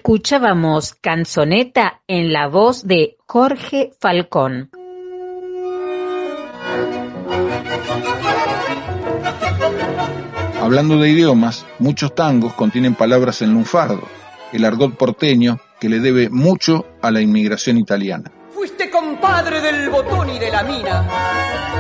Escuchábamos 0.09 0.95
Canzoneta 0.95 2.01
en 2.09 2.33
la 2.33 2.49
voz 2.49 2.87
de 2.87 3.19
Jorge 3.27 3.93
Falcón. 4.01 4.71
Hablando 10.63 10.97
de 10.97 11.11
idiomas, 11.11 11.67
muchos 11.79 12.15
tangos 12.15 12.55
contienen 12.55 12.95
palabras 12.95 13.43
en 13.43 13.53
lunfardo, 13.53 14.09
el 14.51 14.65
argot 14.65 14.97
porteño 14.97 15.61
que 15.79 15.91
le 15.91 16.01
debe 16.01 16.31
mucho 16.31 16.87
a 17.03 17.11
la 17.11 17.21
inmigración 17.21 17.77
italiana. 17.77 18.33
Fuiste 18.49 18.91
compadre 18.91 19.61
del 19.61 19.91
botón 19.91 20.31
y 20.31 20.39
de 20.39 20.51
la 20.51 20.63
mina, 20.63 21.07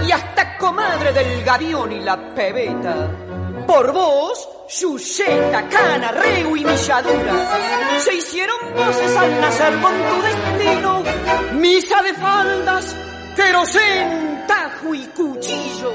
y 0.06 0.12
hasta 0.12 0.58
comadre 0.58 1.14
del 1.14 1.42
gavión 1.44 1.92
y 1.92 2.00
la 2.00 2.34
pebeta. 2.34 3.27
Por 3.68 3.92
vos, 3.92 4.48
Yuceta, 4.80 5.68
Cana, 5.68 6.10
Reu 6.10 6.56
y 6.56 6.64
Milladura 6.64 7.98
se 7.98 8.14
hicieron 8.14 8.56
voces 8.74 9.14
al 9.14 9.40
nacer 9.42 9.74
con 9.82 9.92
tu 9.92 10.22
destino. 10.22 11.02
Misa 11.52 12.02
de 12.02 12.14
faldas, 12.14 12.96
querosén, 13.36 14.44
tajo 14.48 14.94
y 14.94 15.04
cuchillo 15.08 15.92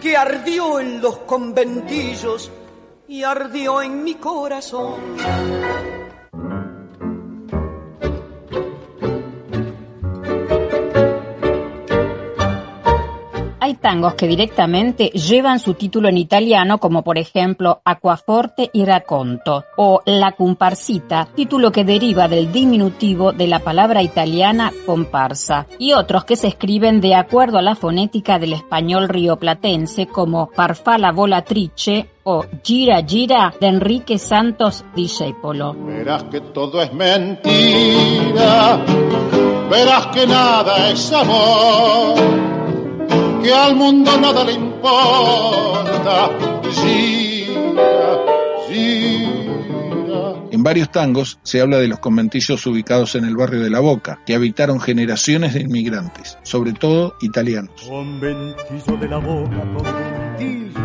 que 0.00 0.16
ardió 0.16 0.78
en 0.78 1.00
los 1.00 1.18
conventillos 1.18 2.48
y 3.08 3.24
ardió 3.24 3.82
en 3.82 4.04
mi 4.04 4.14
corazón. 4.14 4.94
Tangos 13.80 14.14
que 14.14 14.26
directamente 14.26 15.06
llevan 15.08 15.58
su 15.58 15.74
título 15.74 16.08
en 16.08 16.18
italiano, 16.18 16.78
como 16.78 17.02
por 17.02 17.18
ejemplo 17.18 17.80
Aquaforte 17.84 18.70
y 18.72 18.84
Raconto, 18.84 19.64
o 19.76 20.02
La 20.06 20.32
Comparsita, 20.32 21.28
título 21.34 21.72
que 21.72 21.84
deriva 21.84 22.28
del 22.28 22.52
diminutivo 22.52 23.32
de 23.32 23.46
la 23.46 23.60
palabra 23.60 24.02
italiana 24.02 24.72
comparsa, 24.86 25.66
y 25.78 25.92
otros 25.92 26.24
que 26.24 26.36
se 26.36 26.48
escriben 26.48 27.00
de 27.00 27.14
acuerdo 27.14 27.58
a 27.58 27.62
la 27.62 27.74
fonética 27.74 28.38
del 28.38 28.52
español 28.52 29.08
rioplatense, 29.08 30.06
como 30.06 30.48
Farfalla 30.54 31.12
Volatrice 31.12 32.10
o 32.24 32.44
Gira 32.62 33.02
Gira 33.02 33.52
de 33.60 33.66
Enrique 33.66 34.18
Santos 34.18 34.84
Discepolo. 34.94 35.74
Verás 35.74 36.24
que 36.24 36.40
todo 36.40 36.82
es 36.82 36.92
mentira, 36.92 38.84
verás 39.70 40.06
que 40.08 40.26
nada 40.26 40.90
es 40.90 41.12
amor, 41.12 42.59
que 43.42 43.52
al 43.54 43.76
mundo 43.76 44.18
nada 44.20 44.44
le 44.44 44.52
importa. 44.52 46.30
Gira, 46.72 48.18
gira. 48.68 50.34
En 50.50 50.62
varios 50.62 50.90
tangos 50.90 51.38
se 51.42 51.60
habla 51.60 51.78
de 51.78 51.88
los 51.88 52.00
conventillos 52.00 52.66
ubicados 52.66 53.14
en 53.14 53.24
el 53.24 53.36
barrio 53.36 53.60
de 53.60 53.70
La 53.70 53.80
Boca, 53.80 54.20
que 54.26 54.34
habitaron 54.34 54.80
generaciones 54.80 55.54
de 55.54 55.60
inmigrantes, 55.60 56.38
sobre 56.42 56.72
todo 56.72 57.14
italianos. 57.20 57.82
Conventillo 57.88 58.96
de 58.98 59.08
la 59.08 59.18
boca, 59.18 59.60
conventillo 59.76 60.80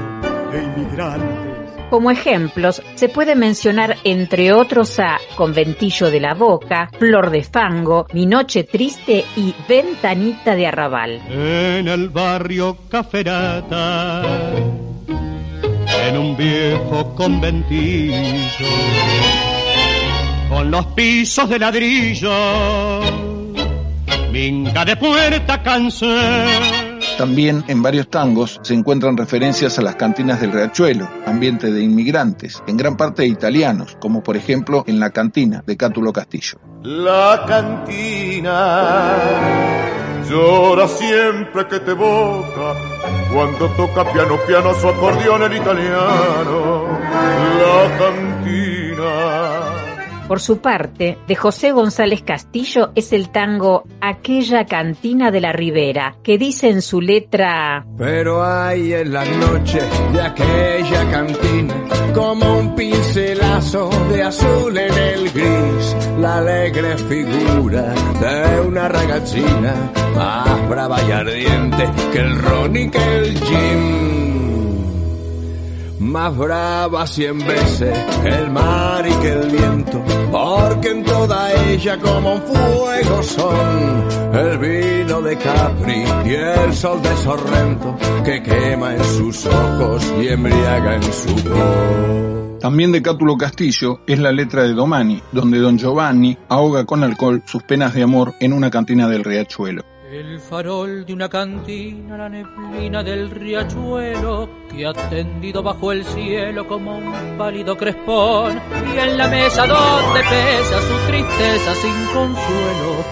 de 0.51 0.63
inmigrantes. 0.63 1.54
Como 1.89 2.09
ejemplos, 2.09 2.81
se 2.95 3.09
puede 3.09 3.35
mencionar 3.35 3.97
entre 4.03 4.51
otros 4.51 4.99
a 4.99 5.17
Conventillo 5.35 6.09
de 6.09 6.19
la 6.19 6.33
Boca, 6.33 6.89
Flor 6.97 7.29
de 7.29 7.43
Fango, 7.43 8.07
Mi 8.11 8.25
Noche 8.25 8.63
Triste 8.63 9.23
y 9.35 9.53
Ventanita 9.69 10.55
de 10.55 10.67
Arrabal. 10.67 11.21
En 11.29 11.87
el 11.87 12.09
barrio 12.09 12.77
Caferata, 12.89 14.23
en 16.07 16.17
un 16.17 16.35
viejo 16.35 17.13
conventillo, 17.15 18.67
con 20.49 20.71
los 20.71 20.85
pisos 20.87 21.47
de 21.49 21.59
ladrillo, 21.59 22.99
minga 24.31 24.83
de 24.83 24.95
puerta 24.95 25.61
cansé 25.61 26.94
También 27.17 27.63
en 27.67 27.81
varios 27.81 28.09
tangos 28.09 28.59
se 28.61 28.73
encuentran 28.73 29.15
referencias 29.15 29.79
a 29.79 29.81
las 29.81 29.95
cantinas 29.95 30.41
del 30.41 30.51
Riachuelo, 30.51 31.07
ambiente 31.25 31.71
de 31.71 31.81
inmigrantes, 31.81 32.61
en 32.67 32.75
gran 32.75 32.97
parte 32.97 33.25
italianos, 33.25 33.95
como 34.01 34.21
por 34.21 34.35
ejemplo 34.35 34.83
en 34.85 34.99
La 34.99 35.11
Cantina 35.11 35.63
de 35.65 35.77
Cátulo 35.77 36.11
Castillo. 36.11 36.59
La 36.83 37.45
cantina 37.47 38.75
llora 40.29 40.87
siempre 40.89 41.67
que 41.67 41.79
te 41.79 41.93
boca 41.93 42.75
cuando 43.33 43.69
toca 43.69 44.11
piano 44.11 44.37
piano 44.45 44.73
su 44.73 44.89
acordeón 44.89 45.43
en 45.43 45.53
italiano. 45.53 46.99
La 47.59 47.97
cantina 47.97 49.64
por 50.27 50.39
su 50.39 50.59
parte, 50.59 51.17
de 51.27 51.35
José 51.35 51.71
González 51.71 52.21
Castillo 52.21 52.91
es 52.95 53.13
el 53.13 53.29
tango 53.29 53.83
Aquella 54.01 54.65
cantina 54.65 55.31
de 55.31 55.41
la 55.41 55.51
Ribera, 55.51 56.15
que 56.23 56.37
dice 56.37 56.69
en 56.69 56.81
su 56.81 57.01
letra 57.01 57.85
Pero 57.97 58.43
hay 58.43 58.93
en 58.93 59.13
la 59.13 59.25
noche 59.25 59.81
de 60.13 60.21
aquella 60.21 61.11
cantina 61.11 61.73
como 62.13 62.59
un 62.59 62.75
pincelazo 62.75 63.89
de 64.09 64.23
azul 64.23 64.77
en 64.77 64.93
el 64.93 65.31
gris, 65.31 65.97
la 66.19 66.37
alegre 66.37 66.97
figura 66.97 67.93
de 68.21 68.61
una 68.61 68.87
ragazzina 68.87 69.91
más 70.15 70.69
brava 70.69 70.97
y 71.03 71.11
ardiente 71.11 71.89
que 72.13 72.19
el 72.19 72.41
ron 72.41 72.75
y 72.77 72.89
que 72.89 73.17
el 73.17 73.39
gin 73.41 74.14
más 76.15 76.37
brava 76.37 77.05
cien 77.07 77.39
veces 77.39 77.93
el 78.23 78.49
mar 78.49 79.05
y 79.05 79.13
que 79.15 79.33
el 79.33 79.49
viento, 79.51 80.01
porque 80.31 80.91
en 80.91 81.03
toda 81.03 81.51
ella 81.67 81.99
como 81.99 82.35
un 82.35 82.41
fuego 82.41 83.21
son 83.21 84.33
el 84.33 84.57
vino 84.57 85.21
de 85.21 85.37
Capri 85.37 86.05
y 86.25 86.33
el 86.33 86.73
sol 86.73 87.01
de 87.01 87.17
Sorrento 87.17 87.97
que 88.23 88.41
quema 88.41 88.95
en 88.95 89.03
sus 89.03 89.45
ojos 89.45 90.13
y 90.21 90.29
embriaga 90.29 90.95
en 90.95 91.03
su 91.03 91.35
voz. 91.49 92.59
También 92.61 92.93
de 92.93 93.01
Cátulo 93.01 93.35
Castillo 93.35 93.99
es 94.07 94.17
la 94.17 94.31
letra 94.31 94.63
de 94.63 94.73
Domani, 94.73 95.21
donde 95.33 95.59
don 95.59 95.77
Giovanni 95.77 96.37
ahoga 96.47 96.85
con 96.85 97.03
alcohol 97.03 97.43
sus 97.45 97.63
penas 97.63 97.93
de 97.93 98.03
amor 98.03 98.35
en 98.39 98.53
una 98.53 98.71
cantina 98.71 99.09
del 99.09 99.25
riachuelo. 99.25 99.83
El 100.11 100.39
farol 100.39 101.03
de 101.03 101.13
una 101.13 101.27
cantina, 101.27 102.15
la 102.15 102.29
neblina 102.29 103.01
del 103.01 103.31
riachuelo, 103.31 104.47
que 104.69 104.85
ha 104.85 104.93
tendido 104.93 105.63
bajo 105.63 105.91
el 105.91 106.05
cielo 106.05 106.67
como 106.67 106.99
un 106.99 107.37
pálido 107.39 107.75
crespón, 107.75 108.61
y 108.93 108.99
en 108.99 109.17
la 109.17 109.27
mesa 109.27 109.65
donde 109.65 110.19
pesa 110.21 110.81
su 110.81 111.07
tristeza 111.07 111.73
sin 111.73 112.05
consuelo, 112.13 113.03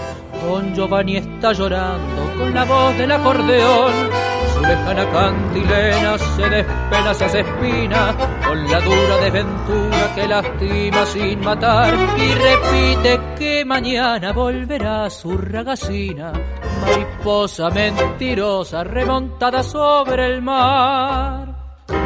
Don 0.46 0.74
Giovanni 0.74 1.16
está 1.16 1.52
llorando 1.52 2.38
con 2.38 2.54
la 2.54 2.64
voz 2.64 2.96
del 2.96 3.10
acordeón. 3.10 4.33
Lejana 4.68 5.10
cantilena 5.10 6.18
se 6.18 6.48
despena, 6.48 7.14
se 7.14 7.24
hace 7.24 7.40
espina 7.40 8.14
con 8.46 8.70
la 8.70 8.80
dura 8.80 9.16
desventura 9.22 10.14
que 10.14 10.26
lastima 10.26 11.06
sin 11.06 11.40
matar. 11.40 11.94
Y 12.16 12.34
repite 12.34 13.20
que 13.38 13.64
mañana 13.64 14.32
volverá 14.32 15.10
su 15.10 15.36
ragacina, 15.36 16.32
mariposa 16.80 17.70
mentirosa 17.70 18.84
remontada 18.84 19.62
sobre 19.62 20.26
el 20.26 20.42
mar. 20.42 21.46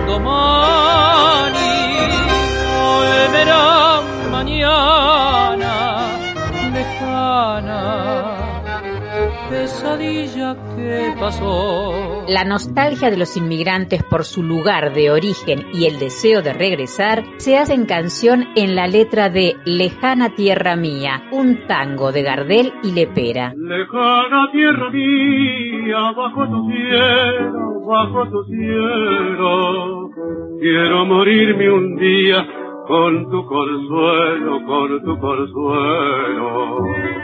Domani 0.06 1.58
volverá 2.80 4.00
mañana 4.30 5.68
pesadilla 9.48 10.56
que 10.76 11.14
pasó. 11.18 12.24
La 12.28 12.44
nostalgia 12.44 13.10
de 13.10 13.16
los 13.16 13.36
inmigrantes 13.36 14.02
por 14.04 14.24
su 14.24 14.42
lugar 14.42 14.92
de 14.92 15.10
origen 15.10 15.66
y 15.72 15.86
el 15.86 15.98
deseo 15.98 16.42
de 16.42 16.52
regresar 16.52 17.24
se 17.38 17.56
hacen 17.56 17.86
canción 17.86 18.44
en 18.56 18.74
la 18.74 18.86
letra 18.86 19.30
de 19.30 19.56
Lejana 19.64 20.34
Tierra 20.34 20.76
Mía, 20.76 21.22
un 21.32 21.66
tango 21.66 22.12
de 22.12 22.22
Gardel 22.22 22.72
y 22.82 22.92
Lepera. 22.92 23.54
Lejana 23.56 24.50
Tierra 24.52 24.90
Mía, 24.90 26.12
bajo 26.16 26.48
tu 26.48 26.70
cielo, 26.70 27.80
bajo 27.86 28.30
tu 28.30 28.44
cielo, 28.44 30.10
quiero 30.60 31.06
morirme 31.06 31.70
un 31.70 31.96
día 31.96 32.46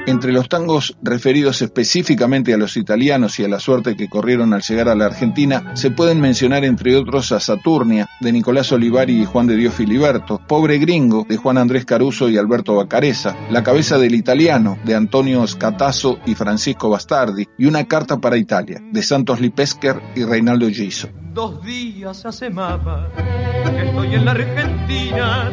Entre 0.07 0.33
los 0.33 0.49
tangos 0.49 0.97
referidos 1.03 1.63
específicamente 1.63 2.53
a 2.53 2.59
los 2.59 2.77
italianos 2.77 3.41
y 3.41 3.45
a 3.45 3.49
la 3.49 3.59
suerte 3.59 3.97
que 3.97 4.09
corrieron 4.09 4.53
al 4.53 4.61
llegar 4.61 4.91
a 4.91 4.95
la 4.95 5.07
Argentina, 5.07 5.75
se 5.75 5.91
pueden 5.91 6.21
mencionar 6.21 6.65
entre 6.65 6.97
otros 6.97 7.33
a 7.33 7.41
Saturnia, 7.41 8.07
de 8.21 8.33
Nicolás 8.33 8.73
Olivari 8.73 9.23
y 9.23 9.25
Juan 9.25 9.47
de 9.47 9.57
Dios 9.57 9.75
Filiberto, 9.75 10.41
Pobre 10.47 10.79
Gringo, 10.79 11.25
de 11.27 11.39
Juan 11.39 11.57
Andrés 11.57 11.87
Caruso 11.87 12.29
y 12.29 12.37
Alberto 12.37 12.75
Bacareza, 12.75 13.35
La 13.51 13.63
cabeza 13.63 13.97
del 13.97 14.15
italiano, 14.15 14.77
de 14.85 14.95
Antonio 14.95 15.47
Scatazo 15.47 16.19
y 16.27 16.35
Francisco 16.35 16.91
Bastardi, 16.91 17.47
y 17.57 17.67
Una 17.67 17.85
carta 17.85 18.19
para 18.19 18.37
Italia, 18.37 18.81
de 18.93 19.03
Santos 19.03 19.41
Lipesker 19.41 20.01
y 20.15 20.25
Reinaldo 20.25 20.69
Giso. 20.69 21.09
Dos 21.35 21.65
días 21.65 22.25
hace 22.25 22.49
mapa 22.49 23.11
que 23.17 23.87
estoy 23.87 24.15
en 24.15 24.25
la 24.25 24.31
Argentina 24.31 25.51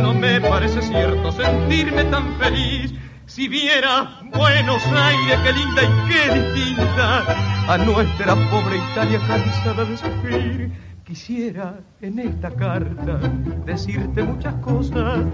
no 0.00 0.14
me 0.14 0.40
parece 0.40 0.80
cierto 0.80 1.32
sentirme 1.32 2.04
tan 2.04 2.38
feliz. 2.38 2.94
Si 3.26 3.48
viera 3.48 4.20
Buenos 4.32 4.80
Aires, 4.86 5.40
qué 5.42 5.52
linda 5.54 5.82
y 5.82 6.08
qué 6.08 6.34
distinta 6.38 7.24
a 7.66 7.78
nuestra 7.78 8.36
pobre 8.48 8.76
Italia 8.92 9.20
cansada 9.26 9.84
de 9.84 9.96
sufrir. 9.96 10.70
Quisiera 11.04 11.80
en 12.00 12.20
esta 12.20 12.50
carta 12.52 13.18
decirte 13.66 14.22
muchas 14.22 14.54
cosas 14.62 15.24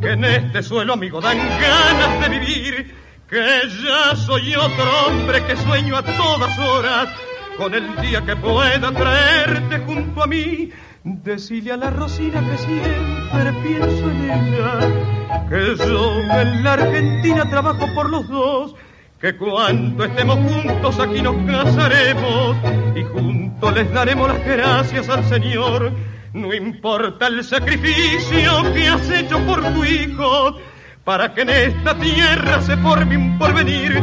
que 0.00 0.12
en 0.12 0.24
este 0.26 0.62
suelo, 0.62 0.92
amigo, 0.92 1.20
dan 1.20 1.38
ganas 1.38 2.20
de 2.20 2.38
vivir. 2.38 2.94
Que 3.28 3.62
ya 3.84 4.14
soy 4.14 4.54
otro 4.54 4.84
hombre 5.08 5.44
que 5.44 5.56
sueño 5.56 5.96
a 5.96 6.02
todas 6.02 6.56
horas 6.56 7.08
con 7.56 7.74
el 7.74 7.96
día 8.00 8.24
que 8.24 8.36
pueda 8.36 8.92
traerte 8.92 9.78
junto 9.80 10.22
a 10.22 10.26
mí 10.26 10.70
Decile 11.06 11.70
a 11.72 11.76
la 11.76 11.90
Rosina 11.90 12.40
que 12.40 12.56
siempre 12.56 13.52
pienso 13.62 14.10
en 14.10 14.24
ella, 14.24 15.46
que 15.50 15.76
yo 15.76 16.20
en 16.22 16.64
la 16.64 16.72
Argentina 16.72 17.50
trabajo 17.50 17.86
por 17.94 18.08
los 18.08 18.26
dos, 18.26 18.74
que 19.20 19.36
cuando 19.36 20.02
estemos 20.02 20.36
juntos 20.36 20.98
aquí 20.98 21.20
nos 21.20 21.36
casaremos 21.44 22.56
y 22.96 23.02
juntos 23.02 23.74
les 23.74 23.92
daremos 23.92 24.28
las 24.28 24.46
gracias 24.46 25.10
al 25.10 25.22
Señor. 25.24 25.92
No 26.32 26.54
importa 26.54 27.26
el 27.26 27.44
sacrificio 27.44 28.72
que 28.72 28.88
has 28.88 29.10
hecho 29.10 29.38
por 29.44 29.62
tu 29.74 29.84
hijo, 29.84 30.56
para 31.04 31.34
que 31.34 31.42
en 31.42 31.50
esta 31.50 31.98
tierra 31.98 32.62
se 32.62 32.78
forme 32.78 33.18
un 33.18 33.38
porvenir. 33.38 34.02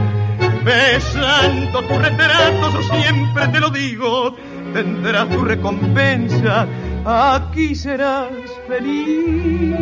Besando 0.64 1.82
tu 1.84 1.98
retrato, 1.98 2.84
siempre 2.84 3.48
te 3.48 3.60
lo 3.60 3.70
digo, 3.70 4.36
tendrás 4.74 5.30
tu 5.30 5.44
recompensa 5.44 6.68
aquí 7.06 7.76
serás 7.76 8.30
feliz. 8.68 9.76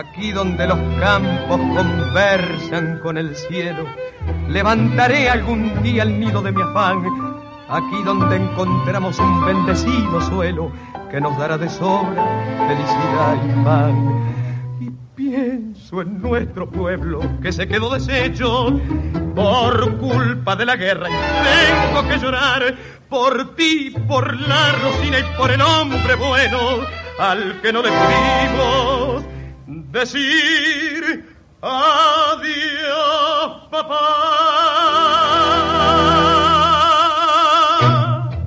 Aquí 0.00 0.32
donde 0.32 0.66
los 0.66 0.78
campos 0.98 1.60
conversan 1.76 3.00
con 3.00 3.18
el 3.18 3.36
cielo, 3.36 3.84
levantaré 4.48 5.28
algún 5.28 5.82
día 5.82 6.04
el 6.04 6.18
nido 6.18 6.40
de 6.40 6.52
mi 6.52 6.62
afán. 6.62 7.04
Aquí 7.68 8.02
donde 8.02 8.36
encontramos 8.36 9.18
un 9.18 9.44
bendecido 9.44 10.22
suelo, 10.22 10.72
que 11.10 11.20
nos 11.20 11.36
dará 11.36 11.58
de 11.58 11.68
sobra 11.68 12.24
felicidad 12.66 13.36
y 13.44 13.62
pan. 13.62 14.78
Y 14.80 14.90
pienso 15.14 16.00
en 16.00 16.22
nuestro 16.22 16.66
pueblo 16.66 17.20
que 17.42 17.52
se 17.52 17.68
quedó 17.68 17.92
deshecho 17.92 18.80
por 19.36 19.98
culpa 19.98 20.56
de 20.56 20.64
la 20.64 20.76
guerra 20.76 21.08
y 21.10 21.92
tengo 21.92 22.08
que 22.08 22.18
llorar 22.18 22.74
por 23.10 23.54
ti, 23.54 23.94
por 24.08 24.34
la 24.48 24.72
Rosina 24.72 25.18
y 25.18 25.36
por 25.36 25.50
el 25.50 25.60
hombre 25.60 26.14
bueno 26.14 26.58
al 27.18 27.60
que 27.60 27.70
no 27.70 27.82
le 27.82 27.90
pudimos 27.90 28.99
decir 29.70 31.24
adiós, 31.62 32.42
papá. 33.70 34.40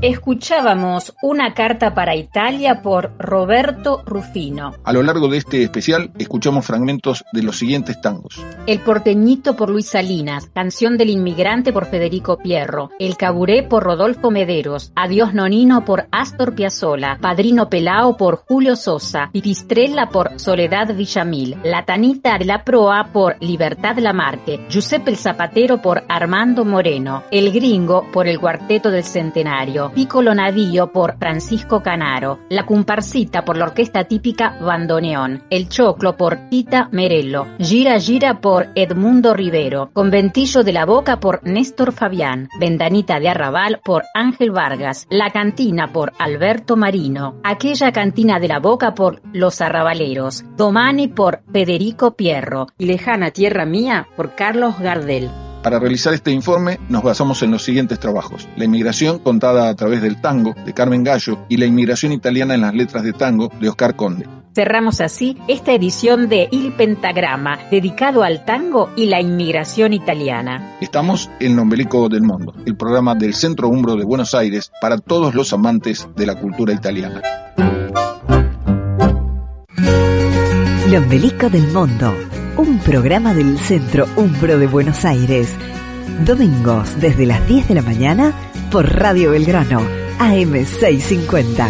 Escuchábamos 0.03 1.13
una 1.21 1.53
carta 1.53 1.93
para 1.93 2.13
Italia 2.13 2.81
por 2.81 3.13
Roberto 3.17 4.03
Rufino. 4.05 4.73
A 4.83 4.91
lo 4.91 5.01
largo 5.01 5.29
de 5.29 5.37
este 5.37 5.63
especial 5.63 6.11
escuchamos 6.19 6.65
fragmentos 6.65 7.23
de 7.31 7.41
los 7.41 7.57
siguientes 7.57 8.01
tangos. 8.01 8.43
El 8.67 8.79
porteñito 8.79 9.55
por 9.55 9.69
Luis 9.69 9.87
Salinas, 9.87 10.49
Canción 10.53 10.97
del 10.97 11.09
inmigrante 11.09 11.71
por 11.71 11.85
Federico 11.85 12.37
Pierro, 12.37 12.89
El 12.99 13.15
caburé 13.15 13.63
por 13.63 13.83
Rodolfo 13.83 14.29
Mederos, 14.29 14.91
Adiós 14.93 15.33
Nonino 15.33 15.85
por 15.85 16.07
Astor 16.11 16.53
Piazzolla, 16.53 17.17
Padrino 17.21 17.69
Pelao 17.69 18.17
por 18.17 18.43
Julio 18.45 18.75
Sosa, 18.75 19.29
Pipistrella 19.31 20.09
por 20.09 20.37
Soledad 20.37 20.93
Villamil, 20.93 21.55
La 21.63 21.85
Tanita 21.85 22.37
de 22.37 22.43
la 22.43 22.65
Proa 22.65 23.11
por 23.13 23.37
Libertad 23.39 23.97
Lamarque, 23.99 24.65
Giuseppe 24.67 25.11
el 25.11 25.17
Zapatero 25.17 25.81
por 25.81 26.03
Armando 26.09 26.65
Moreno, 26.65 27.23
El 27.31 27.53
Gringo 27.53 28.11
por 28.11 28.27
el 28.27 28.37
Cuarteto 28.37 28.91
del 28.91 29.05
Centenario, 29.05 29.92
Piccolo 29.93 30.33
Navío 30.33 30.91
por 30.91 31.17
Francisco 31.17 31.81
Canaro, 31.83 32.39
La 32.49 32.65
Comparsita 32.65 33.45
por 33.45 33.57
la 33.57 33.65
orquesta 33.65 34.05
típica 34.05 34.57
Bandoneón, 34.59 35.43
El 35.49 35.69
Choclo 35.69 36.17
por 36.17 36.49
Tita 36.49 36.89
Merello, 36.91 37.45
Gira 37.59 37.99
Gira 37.99 38.41
por 38.41 38.69
Edmundo 38.75 39.33
Rivero, 39.33 39.91
Conventillo 39.93 40.63
de 40.63 40.73
la 40.73 40.85
Boca 40.85 41.19
por 41.19 41.43
Néstor 41.43 41.91
Fabián, 41.91 42.49
Vendanita 42.59 43.19
de 43.19 43.29
Arrabal 43.29 43.81
por 43.83 44.03
Ángel 44.13 44.51
Vargas, 44.51 45.05
La 45.09 45.29
Cantina 45.29 45.93
por 45.93 46.13
Alberto 46.17 46.75
Marino, 46.75 47.35
Aquella 47.43 47.91
Cantina 47.91 48.39
de 48.39 48.47
la 48.47 48.59
Boca 48.59 48.95
por 48.95 49.21
Los 49.31 49.61
Arrabaleros, 49.61 50.43
Domani 50.57 51.07
por 51.07 51.43
Federico 51.51 52.15
Pierro 52.15 52.67
y 52.77 52.85
Lejana 52.85 53.31
Tierra 53.31 53.65
Mía 53.65 54.07
por 54.15 54.35
Carlos 54.35 54.79
Gardel. 54.79 55.29
Para 55.63 55.79
realizar 55.79 56.13
este 56.13 56.31
informe 56.31 56.77
nos 56.89 57.03
basamos 57.03 57.41
en 57.41 57.51
los 57.51 57.63
siguientes 57.63 57.97
trabajos. 57.97 58.49
La 58.57 58.65
inmigración 58.65 59.19
contada 59.19 59.69
a 59.69 59.75
través 59.75 60.01
del 60.01 60.19
tango 60.19 60.53
de 60.65 60.73
Carmen 60.73 61.05
Gallo 61.05 61.45
y 61.47 61.55
la 61.55 61.65
inmigración 61.65 62.11
italiana 62.11 62.53
en 62.53 62.61
las 62.61 62.75
letras 62.75 63.01
de 63.03 63.13
tango 63.13 63.49
de 63.61 63.69
Oscar 63.69 63.95
Conde. 63.95 64.27
Cerramos 64.53 64.99
así 64.99 65.37
esta 65.47 65.71
edición 65.71 66.27
de 66.27 66.49
Il 66.51 66.73
Pentagrama, 66.73 67.57
dedicado 67.71 68.23
al 68.23 68.43
tango 68.43 68.89
y 68.97 69.05
la 69.05 69.21
inmigración 69.21 69.93
italiana. 69.93 70.75
Estamos 70.81 71.31
en 71.39 71.53
el 71.53 71.59
Ombelico 71.59 72.09
del 72.09 72.23
Mundo, 72.23 72.53
el 72.65 72.75
programa 72.75 73.15
del 73.15 73.33
Centro 73.33 73.69
Umbro 73.69 73.95
de 73.95 74.03
Buenos 74.03 74.35
Aires 74.35 74.69
para 74.81 74.97
todos 74.97 75.33
los 75.33 75.53
amantes 75.53 76.07
de 76.15 76.25
la 76.27 76.35
cultura 76.35 76.73
italiana. 76.73 77.21
El 80.85 80.95
Ombelico 80.97 81.49
del 81.49 81.67
Mundo 81.71 82.13
un 82.57 82.79
programa 82.79 83.33
del 83.33 83.57
Centro 83.57 84.05
Umbro 84.15 84.57
de 84.57 84.67
Buenos 84.67 85.05
Aires. 85.05 85.53
Domingos 86.25 86.99
desde 86.99 87.25
las 87.25 87.47
10 87.47 87.69
de 87.69 87.75
la 87.75 87.81
mañana 87.81 88.33
por 88.71 88.91
Radio 88.93 89.31
Belgrano, 89.31 89.81
AM650. 90.19 91.69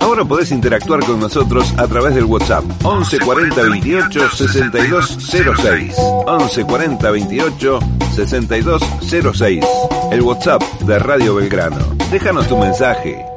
Ahora 0.00 0.24
podés 0.24 0.52
interactuar 0.52 1.04
con 1.04 1.18
nosotros 1.18 1.74
a 1.76 1.86
través 1.88 2.14
del 2.14 2.24
WhatsApp 2.24 2.64
11 2.84 3.18
40 3.18 3.62
28 3.62 4.30
62 4.30 5.18
06. 5.60 5.96
11 6.26 6.64
40 6.64 7.10
28 7.10 7.78
62 8.14 8.82
06. 9.34 9.64
El 10.12 10.22
WhatsApp 10.22 10.62
de 10.82 10.98
Radio 10.98 11.34
Belgrano. 11.36 11.96
Déjanos 12.12 12.46
tu 12.46 12.56
mensaje. 12.56 13.33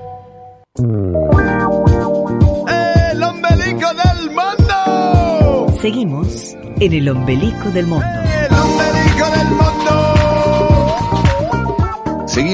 En 6.79 6.93
el 6.93 7.09
ombelico 7.09 7.69
del 7.71 7.87
mundo. 7.87 8.05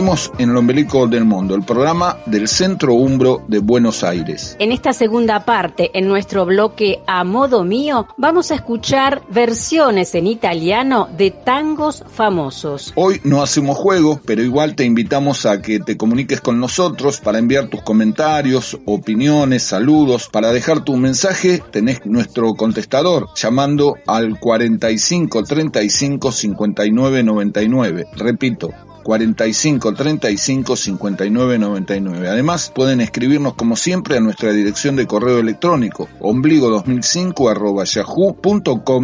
Seguimos 0.04 0.34
en 0.38 0.50
el 0.50 0.58
ombelico 0.58 1.08
del 1.08 1.24
mundo, 1.24 1.56
el 1.56 1.64
programa 1.64 2.18
del 2.26 2.50
Centro 2.50 2.94
Umbro 2.94 3.42
de 3.48 3.60
Buenos 3.60 4.04
Aires. 4.04 4.58
En 4.60 4.74
esta 4.74 4.92
segunda 4.92 5.46
parte, 5.46 5.92
en 5.98 6.10
nuestro 6.10 6.46
bloque 6.46 7.00
A 7.08 7.24
Modo 7.24 7.64
Mío, 7.64 8.10
vamos 8.18 8.52
a 8.52 8.56
escuchar 8.56 9.22
versiones 9.30 10.14
en 10.16 10.28
italiano 10.28 11.08
de 11.16 11.32
tangos 11.32 12.04
famosos. 12.06 12.92
Hoy 12.98 13.22
no 13.24 13.42
hacemos 13.42 13.78
juego, 13.78 14.20
pero 14.26 14.44
igual 14.44 14.76
te 14.76 14.84
invitamos 14.84 15.46
a 15.46 15.62
que 15.62 15.80
te 15.80 15.96
comuniques 15.96 16.42
con 16.42 16.60
nosotros 16.60 17.22
para 17.22 17.40
enviar 17.40 17.70
tus 17.70 17.82
comentarios, 17.82 18.78
opiniones, 18.84 19.64
saludos. 19.64 20.28
Para 20.28 20.52
dejar 20.52 20.84
tu 20.84 20.98
mensaje 20.98 21.64
tenés 21.72 22.06
nuestro 22.06 22.56
contestador 22.56 23.30
llamando 23.36 23.96
al 24.06 24.38
45 24.38 25.44
35 25.44 26.30
59 26.34 27.24
99. 27.24 28.08
Repito, 28.18 28.74
45 29.04 29.94
35 29.94 30.76
59 30.76 31.60
99. 31.60 32.30
Además, 32.30 32.72
pueden 32.74 33.02
escribirnos 33.02 33.54
como 33.56 33.76
siempre 33.76 34.18
a 34.18 34.22
nuestra 34.22 34.52
dirección 34.54 34.96
de 34.96 35.06
correo 35.06 35.40
electrónico 35.40 36.08
ombligo 36.20 36.70
2005 36.70 37.50
arroba 37.50 37.84
yahoo.com.ar. 37.84 38.96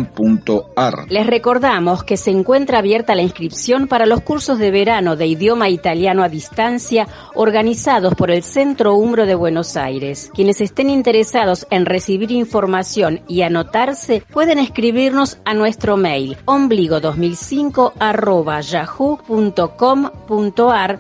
Les 1.10 1.28
recordamos 1.28 2.04
que 2.04 2.16
se 2.18 2.32
encuentra 2.32 2.80
abierta 2.80 3.16
la 3.16 3.22
inscripción 3.22 3.88
para 3.88 4.06
los 4.06 4.22
cursos 4.22 4.58
de 4.58 4.72
verano 4.72 5.18
de 5.18 5.28
idioma 5.28 5.70
italiano 5.70 6.24
a 6.24 6.30
distancia 6.30 7.08
organizados 7.36 8.16
por 8.16 8.32
el 8.32 8.44
Centro 8.44 8.96
Umbro 8.96 9.26
de 9.26 9.36
Buenos 9.36 9.76
Aires. 9.76 10.32
Quienes 10.34 10.62
estén 10.62 10.90
interesados 10.90 11.68
en 11.70 11.86
recibir 11.86 12.32
información 12.32 13.22
y 13.28 13.42
anotarse 13.42 14.24
pueden 14.32 14.60
escribirnos 14.60 15.40
a 15.46 15.54
nuestro 15.54 15.98
mail 15.98 16.38
ombligo 16.46 17.00
2005 17.00 17.94
arroba 18.00 18.62
yahoo.com 18.62 19.88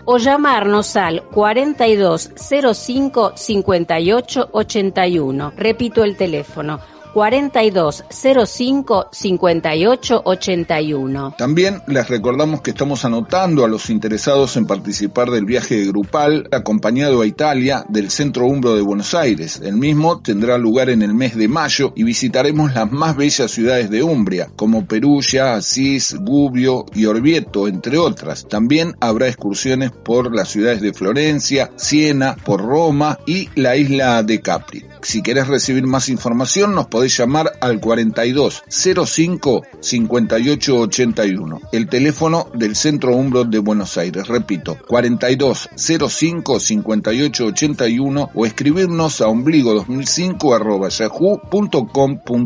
o 0.05 0.17
llamarnos 0.17 0.95
al 0.95 1.23
4205 1.23 3.33
58 3.35 4.49
81. 4.51 5.53
Repito 5.55 6.03
el 6.03 6.15
teléfono 6.15 6.79
4205 7.13 9.09
58 9.11 10.21
81. 10.23 11.35
También 11.37 11.81
les 11.87 12.07
recordamos 12.07 12.61
que 12.61 12.71
estamos 12.71 13.05
anotando 13.05 13.65
a 13.65 13.67
los 13.67 13.89
interesados 13.89 14.57
en 14.57 14.67
participar 14.67 15.29
del 15.31 15.45
viaje 15.45 15.85
grupal 15.85 16.47
acompañado 16.51 17.21
a 17.21 17.25
Italia 17.25 17.85
del 17.89 18.09
Centro 18.09 18.45
Umbro 18.45 18.75
de 18.75 18.81
Buenos 18.81 19.13
Aires. 19.13 19.61
El 19.63 19.77
mismo 19.77 20.19
tendrá 20.21 20.57
lugar 20.57 20.89
en 20.89 21.01
el 21.01 21.13
mes 21.13 21.35
de 21.35 21.47
mayo 21.47 21.93
y 21.95 22.03
visitaremos 22.03 22.73
las 22.73 22.91
más 22.91 23.15
bellas 23.15 23.51
ciudades 23.51 23.89
de 23.89 24.03
Umbria, 24.03 24.49
como 24.55 24.85
Perugia, 24.85 25.55
Asís, 25.55 26.15
Gubbio 26.19 26.85
y 26.93 27.05
Orvieto, 27.05 27.67
entre 27.67 27.97
otras. 27.97 28.47
También 28.47 28.95
habrá 28.99 29.27
excursiones 29.27 29.91
por 29.91 30.35
las 30.35 30.49
ciudades 30.49 30.81
de 30.81 30.93
Florencia, 30.93 31.71
Siena, 31.75 32.35
por 32.35 32.61
Roma 32.61 33.19
y 33.25 33.49
la 33.55 33.75
isla 33.75 34.23
de 34.23 34.41
Capri. 34.41 34.85
Si 35.01 35.21
querés 35.21 35.47
recibir 35.47 35.85
más 35.87 36.09
información 36.09 36.75
nos 36.75 36.87
podés 36.87 37.17
llamar 37.17 37.53
al 37.61 37.79
42 37.79 38.63
05 38.67 39.63
58 39.79 40.77
81, 40.77 41.61
el 41.71 41.87
teléfono 41.87 42.47
del 42.53 42.75
Centro 42.75 43.15
Umbro 43.15 43.45
de 43.45 43.59
Buenos 43.59 43.97
Aires. 43.97 44.27
Repito, 44.27 44.77
42 44.87 45.69
05 45.75 46.59
58 46.59 47.45
81 47.45 48.29
o 48.33 48.45
escribirnos 48.45 49.21
a 49.21 49.27
ombligo 49.27 49.73
2005 49.73 50.55
arroba 50.55 50.89
yahoo.com.ar. 50.89 52.39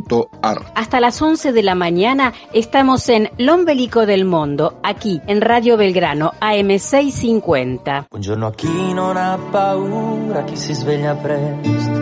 Hasta 0.76 1.00
las 1.00 1.22
11 1.22 1.52
de 1.52 1.64
la 1.64 1.76
mañana 1.76 2.34
estamos 2.54 3.10
en 3.10 3.30
L'Ombelico 3.38 4.06
del 4.06 4.26
Mundo, 4.26 4.80
aquí 4.84 5.22
en 5.28 5.42
Radio 5.42 5.78
Belgrano, 5.78 6.34
AM650. 6.40 8.08
Un 8.12 8.22
giorno 8.22 8.48
a 8.48 8.54
chi 8.54 8.94
non 8.94 9.18
ha 9.18 9.38
paura, 9.52 10.44
chi 10.46 10.56
si 10.56 10.74
sveglia 10.74 11.16
presto. 11.16 11.93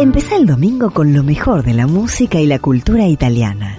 Empezá 0.00 0.36
el 0.36 0.46
domingo 0.46 0.92
con 0.92 1.12
lo 1.12 1.22
mejor 1.22 1.62
de 1.62 1.74
la 1.74 1.86
música 1.86 2.40
y 2.40 2.46
la 2.46 2.58
cultura 2.58 3.06
italiana. 3.06 3.78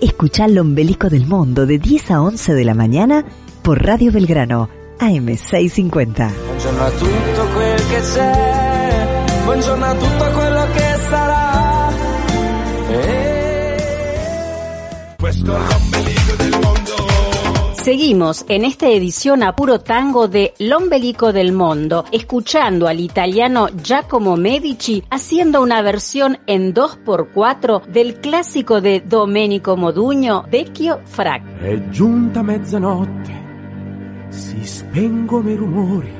Escuchá 0.00 0.46
el 0.46 0.58
ombelico 0.58 1.10
del 1.10 1.26
mundo 1.26 1.66
de 1.66 1.78
10 1.78 2.12
a 2.12 2.22
11 2.22 2.54
de 2.54 2.64
la 2.64 2.72
mañana 2.72 3.26
por 3.60 3.84
Radio 3.84 4.10
Belgrano, 4.10 4.70
AM650. 4.98 6.30
Buongiorno 6.46 6.82
a 6.82 6.90
tutto 6.92 7.46
quel 7.52 7.76
che 7.76 8.00
c'è, 8.00 9.24
buongiorno 9.44 9.84
a 9.84 9.94
tutto 9.94 10.30
quello 10.32 10.66
che 10.72 10.96
sarà. 11.10 11.92
Questo 15.18 15.89
Seguimos 17.82 18.44
en 18.50 18.66
esta 18.66 18.90
edición 18.90 19.42
a 19.42 19.56
puro 19.56 19.80
tango 19.80 20.28
de 20.28 20.52
L'Ombelico 20.58 21.32
del 21.32 21.54
Mundo, 21.54 22.04
escuchando 22.12 22.86
al 22.86 23.00
italiano 23.00 23.68
Giacomo 23.82 24.36
Medici 24.36 25.02
haciendo 25.08 25.62
una 25.62 25.80
versión 25.80 26.36
en 26.46 26.74
2x4 26.74 27.86
del 27.86 28.20
clásico 28.20 28.82
de 28.82 29.00
Domenico 29.00 29.78
Modugno, 29.78 30.44
Vecchio 30.50 31.00
Frac. 31.04 31.42
È 31.58 31.88
giunta 31.88 32.42
mezzanotte, 32.42 33.32
si 34.28 34.62
spengono 34.62 35.48
i 35.50 35.56
rumori, 35.56 36.14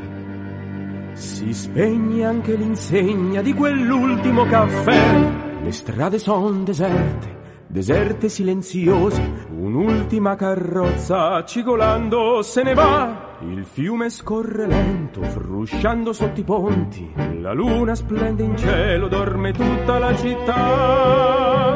si 1.13 1.53
spegne 1.53 2.25
anche 2.25 2.57
l'insegna 2.57 3.43
di 3.43 3.53
quell'ultimo 3.53 4.47
caffè. 4.47 5.61
Le 5.63 5.73
strade 5.73 6.19
sono 6.19 6.63
deserte, 6.63 7.40
deserte 7.71 8.29
silenziose, 8.29 9.41
Un'ultima 9.61 10.37
carrozza 10.37 11.45
cigolando 11.45 12.43
se 12.43 12.63
ne 12.63 12.75
va. 12.75 13.37
Il 13.41 13.65
fiume 13.65 14.09
scorre 14.09 14.67
lento, 14.67 15.23
frusciando 15.23 16.13
sotto 16.13 16.41
i 16.41 16.45
ponti. 16.45 17.13
La 17.41 17.53
luna 17.53 17.95
splende 17.95 18.43
in 18.43 18.57
cielo, 18.57 19.07
dorme 19.09 19.53
tutta 19.53 19.99
la 19.99 20.17
città. 20.17 21.75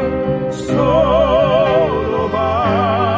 Solo 0.51 2.28
va 2.28 3.14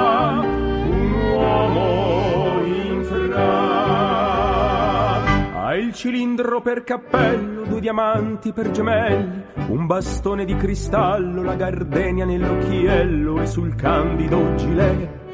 il 5.86 5.94
cilindro 5.94 6.60
per 6.60 6.82
cappello, 6.82 7.62
due 7.62 7.80
diamanti 7.80 8.52
per 8.52 8.72
gemelli, 8.72 9.44
un 9.68 9.86
bastone 9.86 10.44
di 10.44 10.56
cristallo, 10.56 11.42
la 11.42 11.54
gardenia 11.54 12.24
nell'occhiello 12.24 13.40
e 13.40 13.46
sul 13.46 13.76
candido 13.76 14.54
gilet 14.56 15.25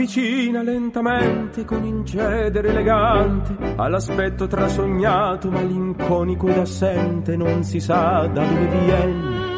S'avvicina 0.00 0.62
lentamente 0.62 1.66
con 1.66 1.84
incedere 1.84 2.70
elegante 2.70 3.54
all'aspetto 3.76 4.46
trasognato, 4.46 5.50
malinconico 5.50 6.48
ed 6.48 6.56
assente, 6.56 7.36
non 7.36 7.62
si 7.64 7.80
sa 7.80 8.26
da 8.26 8.42
dove 8.42 8.66
viene 8.66 9.49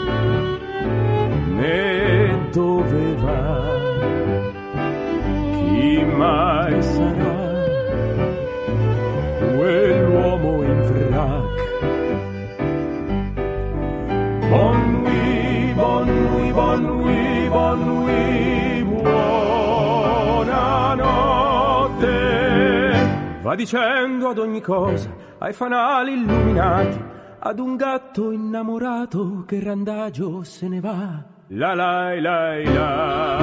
Va 23.53 23.59
dicendo 23.59 24.31
ad 24.31 24.39
ogni 24.39 24.63
cosa, 24.63 25.15
ai 25.37 25.53
fanali 25.53 26.15
illuminati, 26.15 26.99
ad 27.39 27.59
un 27.59 27.77
gatto 27.77 28.31
innamorato 28.31 29.45
che 29.47 29.63
randagio 29.63 30.43
se 30.43 30.69
ne 30.69 30.81
va. 30.81 31.23
La 31.49 31.75
la 31.75 32.19
la 32.19 32.57
la, 32.63 33.37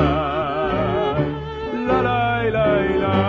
la 1.85 2.01
la 2.01 2.49
la 2.49 2.81
la. 2.97 3.27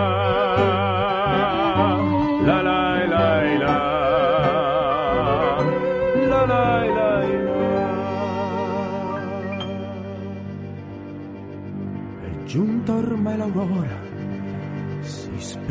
La 2.47 2.61
la 2.63 2.99
È 12.23 12.43
giunta 12.45 12.93
ormai 12.95 13.37
l'aurora 13.37 14.00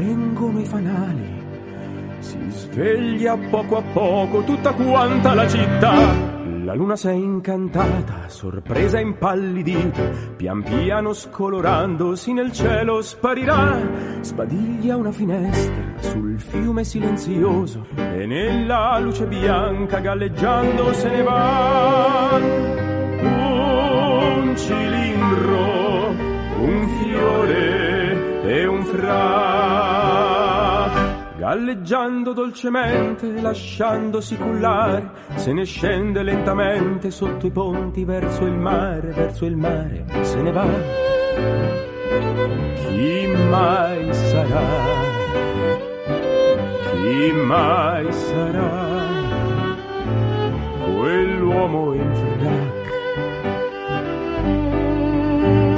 spengono 0.01 0.61
i 0.61 0.65
fanali 0.65 1.45
Si 2.21 2.39
sveglia 2.49 3.37
poco 3.37 3.77
a 3.77 3.83
poco 3.83 4.43
tutta 4.45 4.73
quanta 4.73 5.35
la 5.35 5.47
città 5.47 6.39
la 6.63 6.75
luna 6.77 6.95
s'è 6.95 7.11
incantata, 7.11 8.29
sorpresa 8.29 9.01
impallidita, 9.01 10.03
pian 10.37 10.63
piano 10.63 11.13
scolorandosi 11.13 12.33
nel 12.33 12.53
cielo 12.53 13.03
sparirà. 13.03 14.21
Sbadiglia 14.21 14.95
una 14.95 15.11
finestra 15.11 15.83
sul 15.99 16.39
fiume 16.39 16.85
silenzioso 16.85 17.87
e 17.97 18.25
nella 18.25 18.99
luce 19.01 19.27
bianca 19.27 19.99
galleggiando 19.99 20.93
se 20.93 21.09
ne 21.09 21.23
va. 21.23 22.39
Un 23.23 24.55
cilindro, 24.57 26.09
un 26.61 26.89
fiore 27.03 27.90
e 28.51 28.67
un 28.67 28.85
fra 28.85 30.41
galleggiando 31.39 32.33
dolcemente, 32.33 33.41
lasciandosi 33.41 34.37
cullare, 34.37 35.11
se 35.37 35.53
ne 35.53 35.65
scende 35.65 36.23
lentamente 36.23 37.11
sotto 37.11 37.47
i 37.47 37.51
ponti 37.51 38.05
verso 38.05 38.45
il 38.45 38.53
mare, 38.53 39.13
verso 39.13 39.47
il 39.47 39.57
mare, 39.57 40.05
se 40.21 40.43
ne 40.43 40.53
va. 40.53 40.67
Chi 42.75 43.27
mai 43.49 44.13
sarà? 44.13 44.63
Chi 46.91 47.33
mai 47.33 48.13
sarà? 48.13 48.99
Quell'uomo 50.85 51.95
in 51.95 52.15
frac. 52.15 52.79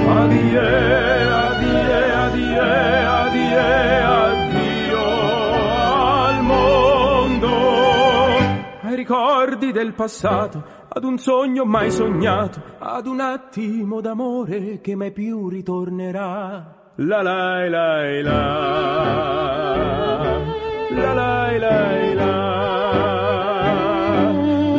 Adie, 0.08 0.58
adie, 0.58 2.11
ricordi 9.02 9.72
del 9.72 9.94
passato, 9.94 10.62
ad 10.88 11.02
un 11.02 11.18
sogno 11.18 11.64
mai 11.64 11.90
sognato, 11.90 12.62
ad 12.78 13.08
un 13.08 13.18
attimo 13.18 14.00
d'amore 14.00 14.80
che 14.80 14.94
mai 14.94 15.10
più 15.10 15.48
ritornerà. 15.48 16.92
La 16.96 17.20
la 17.20 17.68
la 17.68 18.22
la, 18.22 18.42
la 20.90 21.12
la 21.14 21.58
la 21.58 22.14
la, 22.14 22.36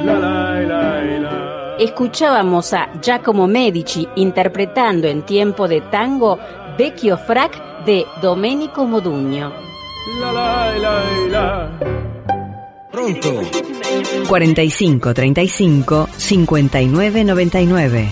la 0.06 0.18
la 0.64 1.20
la. 1.20 1.76
Escuchábamos 1.80 2.72
a 2.74 2.92
Giacomo 3.02 3.46
Medici 3.46 4.08
interpretando 4.16 5.08
en 5.08 5.24
tiempo 5.24 5.68
de 5.68 5.82
tango 5.90 6.40
Vecchio 6.78 7.18
Frac 7.18 7.84
de 7.84 8.06
Domenico 8.22 8.86
Modugno. 8.86 9.52
La 10.22 10.32
la 10.32 10.78
la 10.78 11.04
la. 11.30 12.13
Pronto. 12.94 13.42
45 14.28 15.14
35 15.16 16.10
59 16.16 17.24
99. 17.24 18.10